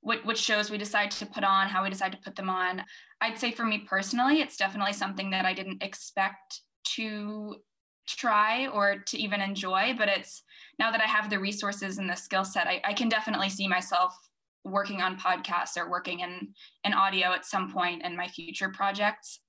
what, 0.00 0.24
which 0.24 0.38
shows 0.38 0.70
we 0.70 0.78
decide 0.78 1.10
to 1.10 1.26
put 1.26 1.44
on, 1.44 1.68
how 1.68 1.82
we 1.82 1.90
decide 1.90 2.12
to 2.12 2.18
put 2.18 2.36
them 2.36 2.48
on. 2.48 2.84
I'd 3.20 3.38
say 3.38 3.50
for 3.50 3.64
me 3.64 3.78
personally, 3.78 4.40
it's 4.40 4.56
definitely 4.56 4.92
something 4.92 5.30
that 5.30 5.44
I 5.44 5.52
didn't 5.52 5.82
expect 5.82 6.60
to 6.94 7.56
try 8.06 8.68
or 8.68 8.98
to 9.06 9.18
even 9.18 9.40
enjoy, 9.40 9.94
but 9.96 10.08
it's 10.08 10.42
now 10.78 10.90
that 10.90 11.00
I 11.00 11.06
have 11.06 11.30
the 11.30 11.38
resources 11.38 11.98
and 11.98 12.08
the 12.08 12.14
skill 12.14 12.44
set, 12.44 12.66
I, 12.66 12.80
I 12.84 12.92
can 12.92 13.08
definitely 13.08 13.48
see 13.48 13.66
myself 13.66 14.16
working 14.64 15.00
on 15.02 15.18
podcasts 15.18 15.76
or 15.76 15.88
working 15.88 16.20
in, 16.20 16.48
in 16.84 16.92
audio 16.92 17.32
at 17.32 17.46
some 17.46 17.72
point 17.72 18.02
in 18.04 18.16
my 18.16 18.28
future 18.28 18.68
projects. 18.68 19.40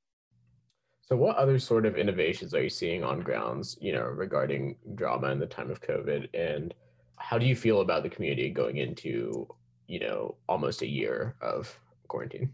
So 1.02 1.16
what 1.16 1.38
other 1.38 1.58
sort 1.58 1.86
of 1.86 1.96
innovations 1.96 2.54
are 2.54 2.62
you 2.62 2.70
seeing 2.70 3.04
on 3.04 3.22
grounds, 3.22 3.78
you 3.80 3.94
know, 3.94 4.04
regarding 4.04 4.76
drama 4.96 5.30
in 5.30 5.40
the 5.40 5.46
time 5.46 5.72
of 5.72 5.82
COVID? 5.82 6.28
And 6.34 6.74
how 7.16 7.38
do 7.38 7.46
you 7.46 7.56
feel 7.56 7.82
about 7.82 8.04
the 8.04 8.10
community 8.10 8.50
going 8.50 8.78
into, 8.78 9.48
you 9.88 10.00
know, 10.00 10.36
almost 10.50 10.82
a 10.82 10.88
year 10.88 11.36
of 11.42 11.80
quarantine? 12.08 12.54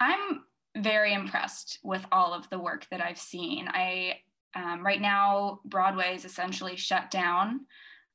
I'm 0.00 0.44
very 0.78 1.12
impressed 1.12 1.78
with 1.82 2.04
all 2.10 2.32
of 2.32 2.48
the 2.48 2.58
work 2.58 2.86
that 2.90 3.02
I've 3.02 3.18
seen. 3.18 3.68
I 3.68 4.16
um, 4.54 4.84
right 4.84 5.00
now, 5.00 5.60
Broadway 5.64 6.14
is 6.14 6.24
essentially 6.24 6.76
shut 6.76 7.10
down. 7.10 7.60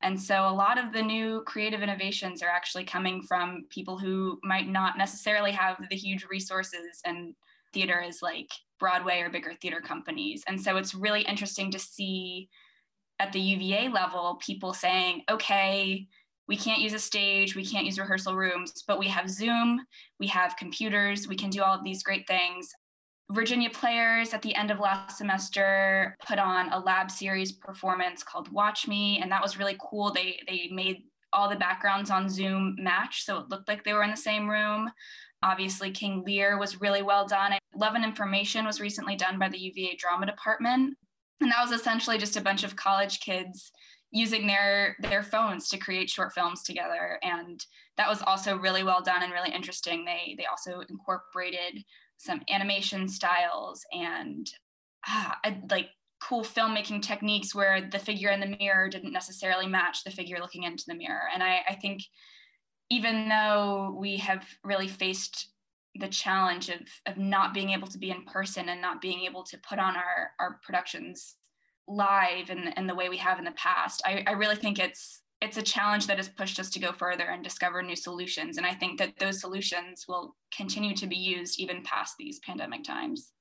And 0.04 0.22
so 0.22 0.48
a 0.48 0.54
lot 0.54 0.78
of 0.78 0.94
the 0.94 1.02
new 1.02 1.42
creative 1.48 1.82
innovations 1.82 2.44
are 2.44 2.50
actually 2.50 2.84
coming 2.84 3.24
from 3.24 3.66
people 3.70 3.98
who 3.98 4.40
might 4.44 4.68
not 4.68 4.98
necessarily 4.98 5.52
have 5.52 5.78
the 5.90 5.96
huge 5.96 6.26
resources 6.30 7.02
and 7.04 7.34
theater 7.74 8.00
as 8.02 8.22
like 8.22 8.50
Broadway 8.80 9.22
or 9.22 9.30
bigger 9.30 9.54
theater 9.60 9.82
companies. 9.82 10.44
And 10.48 10.62
so 10.62 10.78
it's 10.78 10.94
really 10.94 11.22
interesting 11.22 11.72
to 11.72 11.80
see 11.80 12.48
at 13.20 13.34
the 13.34 13.40
UVA 13.40 13.90
level 13.90 14.40
people 14.46 14.74
saying, 14.74 15.24
okay, 15.30 16.08
we 16.48 16.56
can't 16.56 16.82
use 16.82 16.94
a 16.94 17.00
stage, 17.00 17.56
we 17.56 17.66
can't 17.66 17.86
use 17.86 18.00
rehearsal 18.00 18.36
rooms, 18.36 18.84
but 18.88 19.00
we 19.00 19.08
have 19.08 19.30
Zoom, 19.30 19.82
we 20.20 20.28
have 20.28 20.56
computers, 20.58 21.28
we 21.28 21.36
can 21.36 21.50
do 21.50 21.62
all 21.62 21.74
of 21.74 21.84
these 21.84 22.04
great 22.04 22.28
things. 22.28 22.70
Virginia 23.32 23.70
Players 23.70 24.34
at 24.34 24.42
the 24.42 24.56
end 24.56 24.72
of 24.72 24.80
last 24.80 25.18
semester 25.18 26.16
put 26.26 26.40
on 26.40 26.72
a 26.72 26.80
lab 26.80 27.12
series 27.12 27.52
performance 27.52 28.24
called 28.24 28.52
Watch 28.52 28.88
Me, 28.88 29.20
and 29.22 29.32
that 29.32 29.42
was 29.42 29.60
really 29.60 29.78
cool. 29.82 30.12
They 30.12 30.40
they 30.48 30.70
made 30.72 31.04
all 31.34 31.50
the 31.50 31.58
backgrounds 31.58 32.10
on 32.10 32.30
Zoom 32.30 32.76
match, 32.80 33.26
so 33.26 33.38
it 33.40 33.50
looked 33.50 33.68
like 33.68 33.84
they 33.84 33.94
were 33.94 34.04
in 34.04 34.12
the 34.12 34.18
same 34.18 34.50
room. 34.50 34.90
Obviously, 35.44 35.92
King 35.92 36.24
Lear 36.26 36.58
was 36.58 36.80
really 36.80 37.02
well 37.02 37.28
done. 37.28 37.54
Love 37.76 37.96
and 37.96 38.06
Information 38.06 38.66
was 38.66 38.80
recently 38.80 39.16
done 39.16 39.38
by 39.38 39.50
the 39.50 39.60
UVA 39.60 39.98
Drama 39.98 40.26
Department, 40.26 40.98
and 41.42 41.52
that 41.52 41.62
was 41.62 41.78
essentially 41.78 42.18
just 42.18 42.38
a 42.38 42.42
bunch 42.42 42.64
of 42.64 42.78
college 42.78 43.20
kids 43.20 43.72
using 44.12 44.48
their 44.48 44.96
their 45.02 45.22
phones 45.22 45.68
to 45.68 45.78
create 45.78 46.10
short 46.10 46.32
films 46.32 46.64
together 46.64 47.20
and 47.24 47.66
that 47.98 48.08
was 48.08 48.22
also 48.22 48.58
really 48.58 48.82
well 48.82 49.02
done 49.02 49.22
and 49.22 49.34
really 49.34 49.52
interesting 49.52 50.06
they 50.06 50.34
they 50.38 50.46
also 50.46 50.82
incorporated 50.90 51.84
some 52.18 52.42
animation 52.50 53.08
styles 53.08 53.86
and 53.92 54.52
ah, 55.08 55.38
like 55.70 55.90
cool 56.20 56.44
filmmaking 56.44 57.02
techniques 57.02 57.54
where 57.54 57.88
the 57.90 58.00
figure 58.00 58.30
in 58.30 58.40
the 58.40 58.58
mirror 58.60 58.90
didn't 58.90 59.14
necessarily 59.14 59.68
match 59.68 60.04
the 60.04 60.12
figure 60.12 60.40
looking 60.40 60.64
into 60.64 60.84
the 60.88 60.96
mirror. 60.96 61.30
And 61.34 61.44
I, 61.44 61.60
I 61.70 61.76
think 61.76 62.02
even 62.90 63.30
though 63.30 63.96
we 64.00 64.18
have 64.18 64.46
really 64.64 64.88
faced 64.88 65.50
the 66.00 66.08
challenge 66.08 66.70
of, 66.70 66.82
of 67.06 67.18
not 67.18 67.54
being 67.54 67.72
able 67.72 67.88
to 67.88 67.98
be 67.98 68.12
in 68.12 68.24
person 68.24 68.70
and 68.70 68.82
not 68.82 69.02
being 69.02 69.22
able 69.22 69.44
to 69.44 69.58
put 69.58 69.80
on 69.80 69.96
our, 69.96 70.32
our 70.40 70.60
productions 70.64 71.36
live 71.88 72.50
in, 72.50 72.74
in 72.78 72.88
the 72.88 72.96
way 72.96 73.10
we 73.10 73.18
have 73.18 73.40
in 73.40 73.46
the 73.46 73.52
past, 73.52 74.02
I, 74.06 74.24
I 74.28 74.32
really 74.32 74.56
think 74.56 74.80
it's 74.80 75.22
it's 75.42 75.58
a 75.58 75.62
challenge 75.62 76.08
that 76.08 76.18
has 76.18 76.30
pushed 76.30 76.60
us 76.60 76.70
to 76.72 76.80
go 76.80 76.92
further 76.92 77.26
and 77.26 77.44
discover 77.44 77.82
new 77.84 77.96
solutions. 77.96 78.58
And 78.58 78.66
I 78.66 78.74
think 78.74 78.98
that 79.00 79.18
those 79.18 79.40
solutions 79.40 80.06
will 80.08 80.36
continue 80.56 80.96
to 80.96 81.08
be 81.08 81.16
used 81.16 81.60
even 81.60 81.84
past 81.84 82.16
these 82.18 82.40
pandemic 82.40 82.84
times. 82.84 83.34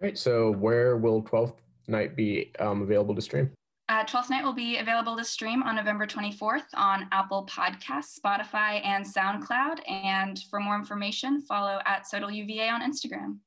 All 0.00 0.06
right. 0.06 0.16
So 0.16 0.52
where 0.52 0.96
will 0.96 1.22
12th 1.22 1.56
night 1.88 2.16
be 2.16 2.52
um, 2.58 2.82
available 2.82 3.14
to 3.14 3.20
stream? 3.20 3.50
Uh, 3.90 4.04
12th 4.04 4.30
Night 4.30 4.44
will 4.44 4.52
be 4.52 4.78
available 4.78 5.16
to 5.16 5.24
stream 5.24 5.64
on 5.64 5.74
November 5.74 6.06
24th 6.06 6.62
on 6.74 7.08
Apple 7.10 7.44
Podcasts, 7.50 8.16
Spotify, 8.24 8.80
and 8.86 9.04
SoundCloud. 9.04 9.80
And 9.88 10.38
for 10.48 10.60
more 10.60 10.76
information, 10.76 11.42
follow 11.42 11.80
at 11.84 12.04
Sodal 12.04 12.32
UVA 12.32 12.68
on 12.68 12.82
Instagram. 12.82 13.38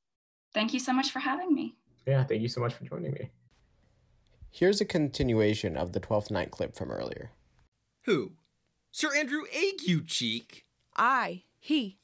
Thank 0.54 0.74
you 0.74 0.82
so 0.82 0.92
much 0.92 1.12
for 1.12 1.20
having 1.20 1.54
me. 1.54 1.78
Yeah, 2.06 2.26
thank 2.26 2.42
you 2.42 2.50
so 2.50 2.60
much 2.60 2.74
for 2.74 2.84
joining 2.84 3.14
me. 3.14 3.30
Here's 4.52 4.82
a 4.82 4.86
continuation 4.86 5.78
of 5.78 5.94
the 5.94 6.02
12th 6.02 6.30
Night 6.30 6.52
clip 6.52 6.76
from 6.76 6.92
earlier. 6.92 7.32
Who? 8.06 8.34
Sir 8.92 9.16
Andrew 9.16 9.44
Aguecheek? 9.56 10.64
I, 10.96 11.44
he. 11.60 11.98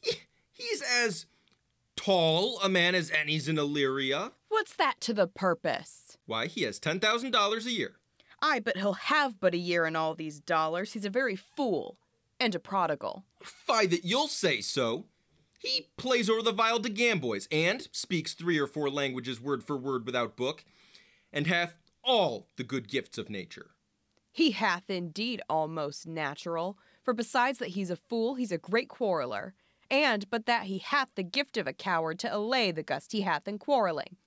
He's 0.51 0.81
as 0.81 1.25
tall 1.95 2.59
a 2.61 2.69
man 2.69 2.95
as 2.95 3.11
any's 3.11 3.47
in 3.47 3.57
Illyria. 3.57 4.31
What's 4.47 4.75
that 4.75 4.99
to 5.01 5.13
the 5.13 5.27
purpose? 5.27 6.17
Why, 6.25 6.47
he 6.47 6.63
has 6.63 6.79
$10,000 6.79 7.65
a 7.65 7.71
year. 7.71 7.93
Aye, 8.41 8.59
but 8.59 8.77
he'll 8.77 8.93
have 8.93 9.39
but 9.39 9.53
a 9.53 9.57
year 9.57 9.85
in 9.85 9.95
all 9.95 10.15
these 10.15 10.39
dollars. 10.39 10.93
He's 10.93 11.05
a 11.05 11.09
very 11.09 11.35
fool 11.35 11.97
and 12.39 12.55
a 12.55 12.59
prodigal. 12.59 13.25
Fie 13.43 13.85
that 13.87 14.05
you'll 14.05 14.27
say 14.27 14.61
so. 14.61 15.05
He 15.59 15.89
plays 15.97 16.29
over 16.29 16.41
the 16.41 16.53
viol 16.53 16.79
de 16.79 16.89
Gamboys 16.89 17.47
and 17.51 17.87
speaks 17.91 18.33
three 18.33 18.57
or 18.57 18.67
four 18.67 18.89
languages 18.89 19.41
word 19.41 19.63
for 19.63 19.77
word 19.77 20.05
without 20.05 20.37
book, 20.37 20.63
and 21.33 21.47
hath 21.47 21.75
all 22.01 22.47
the 22.55 22.63
good 22.63 22.87
gifts 22.87 23.17
of 23.17 23.29
nature. 23.29 23.71
He 24.31 24.51
hath 24.51 24.89
indeed 24.89 25.41
almost 25.49 26.07
natural, 26.07 26.77
for 27.03 27.13
besides 27.13 27.59
that 27.59 27.69
he's 27.69 27.89
a 27.89 27.95
fool, 27.95 28.35
he's 28.35 28.51
a 28.51 28.57
great 28.57 28.89
quarreller, 28.89 29.53
and 29.89 30.29
but 30.29 30.45
that 30.45 30.63
he 30.63 30.77
hath 30.77 31.09
the 31.15 31.23
gift 31.23 31.57
of 31.57 31.67
a 31.67 31.73
coward 31.73 32.19
to 32.19 32.35
allay 32.35 32.71
the 32.71 32.83
gust 32.83 33.11
he 33.11 33.21
hath 33.21 33.47
in 33.47 33.57
quarrelling. 33.57 34.17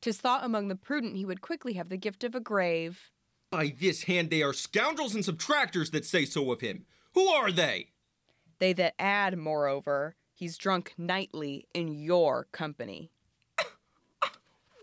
'Tis 0.00 0.18
thought 0.18 0.44
among 0.44 0.68
the 0.68 0.76
prudent 0.76 1.16
he 1.16 1.24
would 1.24 1.40
quickly 1.40 1.74
have 1.74 1.88
the 1.88 1.96
gift 1.96 2.24
of 2.24 2.34
a 2.34 2.40
grave. 2.40 3.10
By 3.50 3.74
this 3.78 4.04
hand, 4.04 4.30
they 4.30 4.42
are 4.42 4.52
scoundrels 4.52 5.14
and 5.14 5.24
subtractors 5.24 5.90
that 5.90 6.06
say 6.06 6.24
so 6.24 6.50
of 6.52 6.60
him. 6.60 6.86
Who 7.14 7.26
are 7.28 7.50
they? 7.50 7.90
They 8.60 8.72
that 8.74 8.94
add, 8.98 9.36
moreover, 9.36 10.14
he's 10.32 10.56
drunk 10.56 10.94
nightly 10.96 11.66
in 11.74 11.92
your 11.92 12.46
company. 12.52 13.10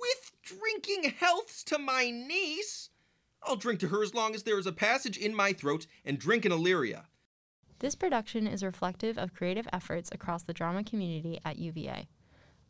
With 0.01 0.31
drinking 0.43 1.13
healths 1.17 1.63
to 1.65 1.79
my 1.79 2.09
niece? 2.09 2.89
I'll 3.47 3.55
drink 3.55 3.79
to 3.79 3.87
her 3.87 4.03
as 4.03 4.13
long 4.13 4.35
as 4.35 4.43
there 4.43 4.59
is 4.59 4.67
a 4.67 4.73
passage 4.73 5.17
in 5.17 5.33
my 5.33 5.53
throat 5.53 5.87
and 6.03 6.19
drink 6.19 6.45
in 6.45 6.51
Illyria. 6.51 7.05
This 7.79 7.95
production 7.95 8.45
is 8.45 8.63
reflective 8.63 9.17
of 9.17 9.33
creative 9.33 9.69
efforts 9.71 10.09
across 10.11 10.43
the 10.43 10.53
drama 10.53 10.83
community 10.83 11.39
at 11.45 11.57
UVA. 11.57 12.09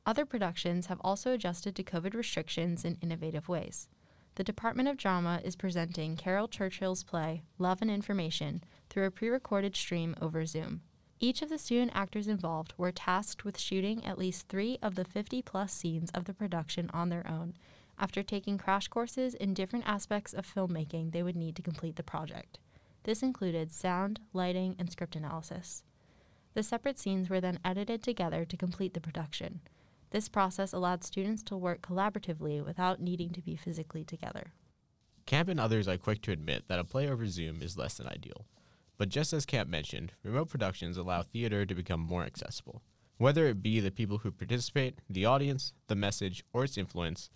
Other 0.05 0.25
productions 0.25 0.85
have 0.85 1.01
also 1.01 1.33
adjusted 1.33 1.75
to 1.75 1.83
COVID 1.83 2.13
restrictions 2.13 2.85
in 2.85 2.97
innovative 3.01 3.49
ways. 3.49 3.87
The 4.35 4.43
Department 4.43 4.87
of 4.87 4.97
Drama 4.97 5.41
is 5.43 5.55
presenting 5.55 6.15
Caryl 6.15 6.47
Churchill's 6.47 7.03
play, 7.03 7.41
Love 7.57 7.81
and 7.81 7.89
Information, 7.89 8.63
through 8.89 9.05
a 9.05 9.11
pre 9.11 9.29
recorded 9.29 9.75
stream 9.75 10.15
over 10.21 10.45
Zoom. 10.45 10.81
Each 11.19 11.41
of 11.41 11.49
the 11.49 11.57
student 11.57 11.91
actors 11.95 12.27
involved 12.27 12.75
were 12.77 12.91
tasked 12.91 13.43
with 13.43 13.59
shooting 13.59 14.05
at 14.05 14.19
least 14.19 14.47
three 14.47 14.77
of 14.83 14.93
the 14.93 15.05
50 15.05 15.41
plus 15.41 15.73
scenes 15.73 16.11
of 16.11 16.25
the 16.25 16.35
production 16.35 16.91
on 16.93 17.09
their 17.09 17.27
own 17.27 17.55
after 17.99 18.23
taking 18.23 18.57
crash 18.57 18.87
courses 18.87 19.33
in 19.33 19.53
different 19.53 19.87
aspects 19.87 20.33
of 20.33 20.45
filmmaking 20.45 21.11
they 21.11 21.23
would 21.23 21.35
need 21.35 21.55
to 21.55 21.61
complete 21.61 21.95
the 21.95 22.03
project. 22.03 22.59
This 23.03 23.23
included 23.23 23.71
sound, 23.71 24.19
lighting, 24.33 24.75
and 24.77 24.91
script 24.91 25.15
analysis. 25.15 25.83
The 26.53 26.63
separate 26.63 26.99
scenes 26.99 27.29
were 27.29 27.39
then 27.39 27.59
edited 27.63 28.03
together 28.03 28.43
to 28.45 28.57
complete 28.57 28.93
the 28.93 29.01
production. 29.01 29.61
This 30.11 30.29
process 30.29 30.73
allowed 30.73 31.03
students 31.03 31.43
to 31.43 31.57
work 31.57 31.81
collaboratively 31.81 32.65
without 32.65 33.01
needing 33.01 33.29
to 33.31 33.41
be 33.41 33.55
physically 33.55 34.03
together. 34.03 34.53
Camp 35.25 35.49
and 35.49 35.59
others 35.59 35.87
are 35.87 35.97
quick 35.97 36.21
to 36.23 36.31
admit 36.31 36.63
that 36.67 36.79
a 36.79 36.83
play 36.83 37.09
over 37.09 37.27
Zoom 37.27 37.61
is 37.61 37.77
less 37.77 37.95
than 37.95 38.07
ideal. 38.07 38.45
But 38.97 39.09
just 39.09 39.33
as 39.33 39.45
Camp 39.45 39.69
mentioned, 39.69 40.13
remote 40.23 40.49
productions 40.49 40.97
allow 40.97 41.21
theater 41.21 41.65
to 41.65 41.75
become 41.75 41.99
more 41.99 42.23
accessible. 42.23 42.81
Whether 43.17 43.47
it 43.47 43.61
be 43.61 43.79
the 43.79 43.91
people 43.91 44.19
who 44.19 44.31
participate, 44.31 44.99
the 45.09 45.25
audience, 45.25 45.73
the 45.87 45.95
message, 45.95 46.43
or 46.53 46.63
its 46.63 46.77
influence, 46.77 47.29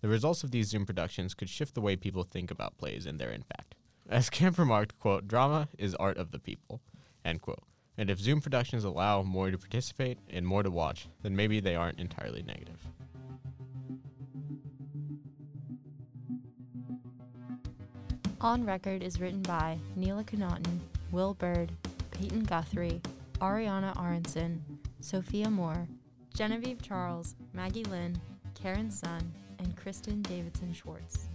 the 0.00 0.08
results 0.08 0.42
of 0.42 0.50
these 0.50 0.68
Zoom 0.68 0.86
productions 0.86 1.34
could 1.34 1.48
shift 1.48 1.74
the 1.74 1.80
way 1.80 1.96
people 1.96 2.22
think 2.22 2.50
about 2.50 2.78
plays 2.78 3.06
and 3.06 3.18
their 3.18 3.32
impact. 3.32 3.74
As 4.08 4.30
Camp 4.30 4.58
remarked, 4.58 4.98
quote, 4.98 5.28
drama 5.28 5.68
is 5.78 5.94
art 5.94 6.16
of 6.16 6.30
the 6.30 6.38
people, 6.38 6.80
end 7.24 7.42
quote. 7.42 7.62
And 7.98 8.08
if 8.08 8.18
Zoom 8.18 8.40
productions 8.40 8.84
allow 8.84 9.22
more 9.22 9.50
to 9.50 9.58
participate 9.58 10.18
and 10.30 10.46
more 10.46 10.62
to 10.62 10.70
watch, 10.70 11.06
then 11.22 11.36
maybe 11.36 11.60
they 11.60 11.76
aren't 11.76 12.00
entirely 12.00 12.42
negative. 12.42 12.80
On 18.40 18.64
Record 18.64 19.02
is 19.02 19.20
written 19.20 19.42
by 19.42 19.76
Neela 19.96 20.24
Connaughton, 20.24 20.78
Will 21.10 21.34
Bird, 21.34 21.72
Peyton 22.10 22.44
Guthrie, 22.44 23.02
Ariana 23.40 23.94
Aronson, 23.98 24.64
Sophia 25.00 25.50
Moore, 25.50 25.86
Genevieve 26.34 26.80
Charles, 26.80 27.36
Maggie 27.52 27.84
Lynn, 27.84 28.18
Karen 28.54 28.90
Sun, 28.90 29.30
and 29.60 29.76
Kristen 29.76 30.22
Davidson 30.22 30.72
Schwartz. 30.72 31.28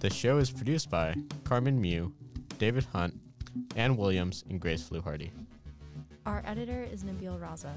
The 0.00 0.10
show 0.10 0.38
is 0.38 0.50
produced 0.50 0.90
by 0.90 1.14
Carmen 1.44 1.80
Mew, 1.80 2.12
David 2.58 2.84
Hunt, 2.92 3.18
Ann 3.76 3.96
Williams, 3.96 4.44
and 4.50 4.60
Grace 4.60 4.88
Fluharty. 4.88 5.30
Our 6.26 6.42
editor 6.44 6.86
is 6.92 7.04
Nabil 7.04 7.38
Raza. 7.40 7.72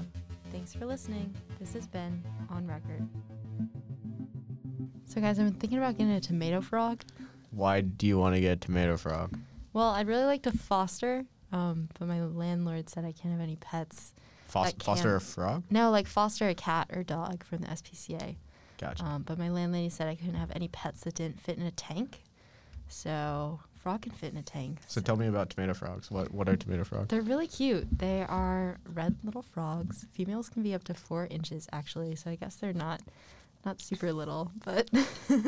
Thanks 0.52 0.74
for 0.74 0.84
listening. 0.84 1.32
This 1.58 1.72
has 1.74 1.86
been 1.86 2.22
On 2.50 2.66
Record. 2.66 3.08
So, 5.06 5.20
guys, 5.20 5.38
I've 5.38 5.46
been 5.46 5.54
thinking 5.54 5.78
about 5.78 5.96
getting 5.96 6.12
a 6.12 6.20
tomato 6.20 6.60
frog. 6.60 7.02
Why 7.52 7.80
do 7.80 8.06
you 8.06 8.18
want 8.18 8.34
to 8.34 8.40
get 8.40 8.52
a 8.52 8.56
tomato 8.56 8.96
frog? 8.96 9.36
Well, 9.72 9.90
I'd 9.90 10.06
really 10.08 10.24
like 10.24 10.42
to 10.42 10.52
foster, 10.52 11.24
um, 11.52 11.88
but 11.98 12.06
my 12.06 12.22
landlord 12.22 12.88
said 12.88 13.04
I 13.04 13.12
can't 13.12 13.32
have 13.32 13.40
any 13.40 13.56
pets. 13.56 14.14
Fos- 14.46 14.72
foster 14.82 15.16
a 15.16 15.18
can't- 15.18 15.22
frog? 15.22 15.62
No, 15.70 15.90
like 15.90 16.06
foster 16.06 16.48
a 16.48 16.54
cat 16.54 16.90
or 16.92 17.02
dog 17.02 17.44
from 17.44 17.58
the 17.58 17.68
SPCA. 17.68 18.36
Gotcha. 18.80 19.04
Um, 19.04 19.22
but 19.22 19.38
my 19.38 19.50
landlady 19.50 19.90
said 19.90 20.08
I 20.08 20.14
couldn't 20.14 20.34
have 20.34 20.50
any 20.54 20.68
pets 20.68 21.02
that 21.02 21.14
didn't 21.14 21.40
fit 21.40 21.58
in 21.58 21.64
a 21.64 21.70
tank. 21.70 22.22
So 22.88 23.60
frog 23.78 24.02
can 24.02 24.12
fit 24.12 24.32
in 24.32 24.38
a 24.38 24.42
tank. 24.42 24.78
so 24.88 25.00
tell 25.00 25.16
me 25.16 25.26
about 25.26 25.50
tomato 25.50 25.74
frogs. 25.74 26.10
What 26.10 26.32
what 26.32 26.48
are 26.48 26.56
tomato 26.56 26.84
frogs? 26.84 27.08
They're 27.08 27.20
really 27.20 27.46
cute. 27.46 27.86
They 27.98 28.22
are 28.22 28.78
red 28.92 29.16
little 29.22 29.42
frogs. 29.42 30.06
Females 30.12 30.48
can 30.48 30.62
be 30.62 30.74
up 30.74 30.84
to 30.84 30.94
four 30.94 31.26
inches 31.30 31.68
actually. 31.72 32.16
So 32.16 32.30
I 32.30 32.36
guess 32.36 32.56
they're 32.56 32.72
not 32.72 33.02
not 33.64 33.80
super 33.80 34.12
little, 34.12 34.50
but 34.64 34.88
I 34.94 35.40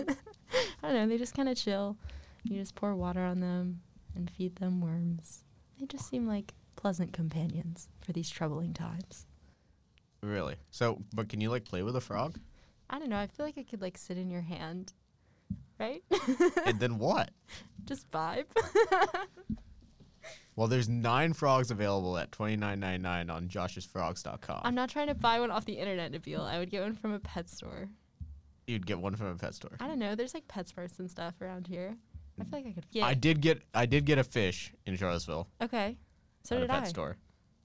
don't 0.83 0.95
know. 0.95 1.09
They 1.09 1.19
just 1.19 1.35
kind 1.35 1.49
of 1.49 1.57
chill. 1.57 1.97
You 2.45 2.59
just 2.59 2.75
pour 2.75 2.95
water 2.95 3.21
on 3.21 3.41
them 3.41 3.81
and 4.15 4.31
feed 4.31 4.57
them 4.57 4.81
worms. 4.81 5.45
They 5.81 5.87
just 5.87 6.09
seem 6.09 6.27
like 6.27 6.53
pleasant 6.77 7.13
companions 7.13 7.89
for 8.01 8.13
these 8.13 8.29
troubling 8.29 8.75
times. 8.75 9.27
Really? 10.23 10.57
So, 10.71 11.03
but 11.15 11.29
can 11.29 11.41
you 11.41 11.51
like 11.51 11.65
play 11.65 11.83
with 11.83 11.97
a 11.97 12.01
frog? 12.01 12.39
I 12.93 12.99
don't 12.99 13.09
know. 13.09 13.17
I 13.19 13.27
feel 13.27 13.47
like 13.47 13.57
it 13.57 13.69
could 13.69 13.81
like 13.81 13.97
sit 13.97 14.19
in 14.19 14.31
your 14.31 14.43
hand, 14.43 14.93
right? 15.81 16.03
and 16.67 16.79
then 16.79 16.99
what? 16.99 17.31
just 17.87 18.11
vibe. 18.11 18.45
Well, 20.55 20.69
there's 20.69 20.89
nine 20.89 21.33
frogs 21.33 21.71
available 21.71 22.19
at 22.19 22.31
twenty 22.31 22.57
nine 22.57 22.79
ninety 22.79 23.03
nine 23.03 23.31
on 23.31 23.49
joshsfrogs.com. 23.49 24.61
I'm 24.65 24.75
not 24.75 24.91
trying 24.91 25.07
to 25.07 25.15
buy 25.15 25.41
one 25.41 25.51
off 25.51 25.65
the 25.65 25.73
internet, 25.79 26.13
Nabil. 26.13 26.41
I 26.41 26.59
would 26.59 26.71
get 26.71 26.83
one 26.83 26.95
from 26.95 27.13
a 27.13 27.19
pet 27.19 27.49
store. 27.49 27.89
You'd 28.67 28.87
get 28.87 28.99
one 29.01 29.17
from 29.17 29.29
a 29.29 29.35
pet 29.37 29.55
store. 29.55 29.73
I 29.81 29.89
don't 29.89 29.99
know. 29.99 30.15
There's 30.15 30.35
like 30.35 30.47
pet 30.49 30.69
stores 30.69 30.93
and 30.99 31.11
stuff 31.11 31.41
around 31.41 31.67
here. 31.67 31.97
I 32.39 32.45
feel 32.45 32.59
like 32.59 32.67
I 32.67 32.73
could. 32.73 32.87
Yeah. 32.91 33.07
I 33.07 33.15
did 33.15 33.41
get 33.41 33.63
I 33.73 33.87
did 33.87 34.05
get 34.05 34.19
a 34.19 34.25
fish 34.25 34.73
in 34.85 34.97
Charlottesville 34.97 35.49
Okay. 35.63 35.97
So 36.45 36.57
at 36.57 36.61
did 36.61 36.71
a 36.71 36.73
pet 36.73 36.83
I. 36.85 36.89
store. 36.89 37.17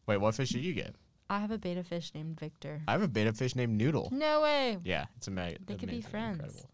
Wait, 0.08 0.18
what 0.18 0.36
fish 0.36 0.50
did 0.52 0.63
you 0.63 0.74
get? 0.74 0.96
I 1.30 1.40
have 1.40 1.52
a 1.52 1.58
betta 1.58 1.84
fish 1.84 2.12
named 2.16 2.40
Victor. 2.40 2.82
I 2.88 2.94
have 2.94 3.02
a 3.02 3.08
betta 3.08 3.34
fish 3.34 3.56
named 3.56 3.78
Noodle. 3.78 4.10
No 4.12 4.42
way. 4.42 4.78
Yeah, 4.84 5.06
it's 5.18 5.28
a 5.28 5.32
mag. 5.32 5.58
They 5.66 5.76
could 5.76 5.90
be 5.90 6.02
friends. 6.02 6.38
Incredible. 6.40 6.70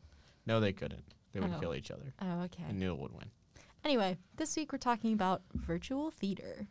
No, 0.46 0.60
they 0.60 0.74
couldn't. 0.74 1.04
They 1.32 1.40
would 1.40 1.54
Oh. 1.56 1.60
kill 1.60 1.74
each 1.74 1.90
other, 1.90 2.14
Oh, 2.22 2.42
okay. 2.44 2.64
and 2.68 2.80
Noodle 2.80 2.98
would 3.00 3.14
win. 3.14 3.32
Anyway, 3.84 4.18
this 4.38 4.56
week 4.56 4.72
we're 4.72 4.78
talking 4.78 5.14
about 5.14 5.42
virtual 5.54 6.12
theater. 6.12 6.68